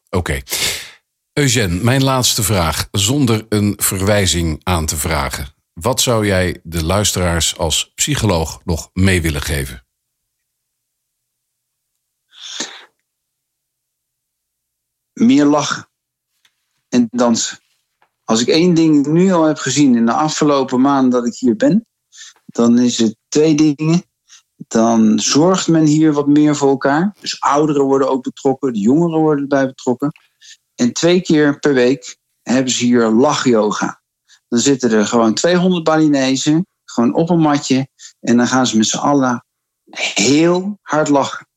Oké. 0.09 0.41
Eugène, 1.33 1.83
mijn 1.83 2.03
laatste 2.03 2.43
vraag. 2.43 2.87
Zonder 2.91 3.45
een 3.49 3.73
verwijzing 3.77 4.59
aan 4.63 4.85
te 4.85 4.97
vragen. 4.97 5.47
Wat 5.73 6.01
zou 6.01 6.25
jij 6.25 6.59
de 6.63 6.83
luisteraars 6.83 7.57
als 7.57 7.91
psycholoog 7.95 8.61
nog 8.63 8.89
mee 8.93 9.21
willen 9.21 9.41
geven? 9.41 9.85
Meer 15.13 15.45
lachen 15.45 15.89
en 16.89 17.07
dansen. 17.11 17.63
Als 18.25 18.41
ik 18.41 18.47
één 18.47 18.73
ding 18.73 19.07
nu 19.07 19.31
al 19.31 19.43
heb 19.43 19.57
gezien 19.57 19.95
in 19.95 20.05
de 20.05 20.11
afgelopen 20.11 20.81
maanden 20.81 21.09
dat 21.09 21.25
ik 21.25 21.35
hier 21.35 21.55
ben, 21.55 21.85
dan 22.45 22.79
is 22.79 22.97
het 22.97 23.15
twee 23.27 23.55
dingen. 23.55 24.03
Dan 24.67 25.19
zorgt 25.19 25.67
men 25.67 25.85
hier 25.85 26.13
wat 26.13 26.27
meer 26.27 26.55
voor 26.55 26.69
elkaar. 26.69 27.15
Dus 27.21 27.39
ouderen 27.39 27.83
worden 27.83 28.09
ook 28.09 28.23
betrokken, 28.23 28.73
de 28.73 28.79
jongeren 28.79 29.19
worden 29.19 29.41
erbij 29.41 29.65
betrokken. 29.65 30.11
En 30.75 30.93
twee 30.93 31.21
keer 31.21 31.59
per 31.59 31.73
week 31.73 32.17
hebben 32.41 32.71
ze 32.71 32.85
hier 32.85 33.07
lachyoga. 33.07 34.01
Dan 34.47 34.59
zitten 34.59 34.91
er 34.91 35.05
gewoon 35.05 35.33
200 35.33 35.83
Balinezen, 35.83 36.67
gewoon 36.83 37.13
op 37.13 37.29
een 37.29 37.39
matje. 37.39 37.87
En 38.19 38.37
dan 38.37 38.47
gaan 38.47 38.67
ze 38.67 38.77
met 38.77 38.87
z'n 38.87 38.97
allen 38.97 39.45
heel 40.13 40.79
hard 40.81 41.09
lachen. 41.09 41.47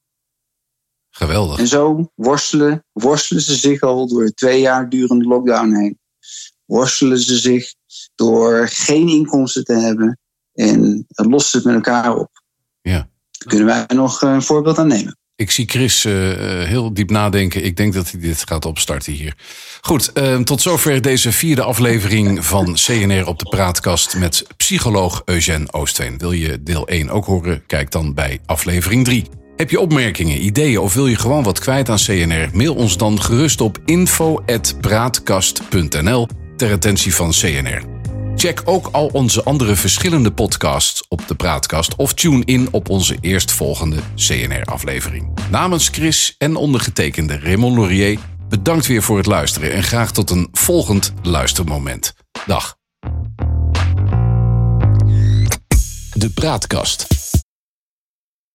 Geweldig. 1.10 1.58
En 1.58 1.66
zo 1.66 2.10
worstelen, 2.14 2.84
worstelen 2.92 3.42
ze 3.42 3.54
zich 3.54 3.80
al 3.80 4.08
door 4.08 4.30
twee 4.30 4.60
jaar 4.60 4.88
durende 4.88 5.24
lockdown 5.24 5.74
heen. 5.74 5.98
Worstelen 6.68 7.18
ze 7.18 7.38
zich 7.38 7.74
door 8.14 8.68
geen 8.68 9.08
inkomsten 9.08 9.64
te 9.64 9.74
hebben. 9.74 10.18
En 10.52 11.06
lossen 11.08 11.50
ze 11.50 11.56
het 11.56 11.66
met 11.66 11.86
elkaar 11.86 12.16
op. 12.16 12.30
Ja. 12.80 13.08
Kunnen 13.46 13.66
wij 13.66 13.84
nog 13.86 14.22
een 14.22 14.42
voorbeeld 14.42 14.78
aan 14.78 14.86
nemen. 14.86 15.18
Ik 15.36 15.50
zie 15.50 15.68
Chris 15.68 16.04
eh, 16.04 16.62
eh, 16.62 16.68
heel 16.68 16.94
diep 16.94 17.10
nadenken. 17.10 17.64
Ik 17.64 17.76
denk 17.76 17.92
dat 17.92 18.10
hij 18.10 18.20
dit 18.20 18.44
gaat 18.48 18.64
opstarten 18.64 19.12
hier. 19.12 19.34
Goed, 19.80 20.12
eh, 20.12 20.38
tot 20.38 20.62
zover 20.62 21.02
deze 21.02 21.32
vierde 21.32 21.62
aflevering 21.62 22.44
van 22.44 22.74
CNR 22.74 23.26
op 23.26 23.38
de 23.38 23.48
Praatkast 23.48 24.16
met 24.16 24.44
psycholoog 24.56 25.22
Eugène 25.24 25.72
Oostveen. 25.72 26.18
Wil 26.18 26.32
je 26.32 26.62
deel 26.62 26.88
1 26.88 27.10
ook 27.10 27.24
horen? 27.24 27.66
Kijk 27.66 27.90
dan 27.90 28.14
bij 28.14 28.40
aflevering 28.46 29.04
3. 29.04 29.24
Heb 29.56 29.70
je 29.70 29.80
opmerkingen, 29.80 30.44
ideeën 30.44 30.78
of 30.78 30.94
wil 30.94 31.06
je 31.06 31.16
gewoon 31.16 31.42
wat 31.42 31.58
kwijt 31.58 31.88
aan 31.88 31.96
CNR? 31.96 32.48
Mail 32.52 32.74
ons 32.74 32.96
dan 32.96 33.22
gerust 33.22 33.60
op 33.60 33.78
info.praatkast.nl 33.84 36.28
ter 36.58 36.72
attentie 36.72 37.14
van 37.14 37.30
CNR. 37.30 37.82
Check 38.36 38.62
ook 38.64 38.88
al 38.92 39.06
onze 39.06 39.42
andere 39.42 39.76
verschillende 39.76 40.32
podcasts 40.32 41.04
op 41.08 41.28
de 41.28 41.34
Praatkast 41.34 41.96
of 41.96 42.14
tune 42.14 42.44
in 42.44 42.68
op 42.70 42.88
onze 42.88 43.16
eerstvolgende 43.20 43.96
CNR-aflevering. 44.14 45.30
Namens 45.50 45.88
Chris 45.88 46.34
en 46.38 46.56
ondergetekende 46.56 47.38
Raymond 47.38 47.76
Laurier 47.76 48.18
bedankt 48.48 48.86
weer 48.86 49.02
voor 49.02 49.16
het 49.16 49.26
luisteren 49.26 49.72
en 49.72 49.82
graag 49.82 50.12
tot 50.12 50.30
een 50.30 50.48
volgend 50.52 51.12
luistermoment. 51.22 52.14
Dag. 52.46 52.76
De 56.12 56.30
Praatkast. 56.34 57.17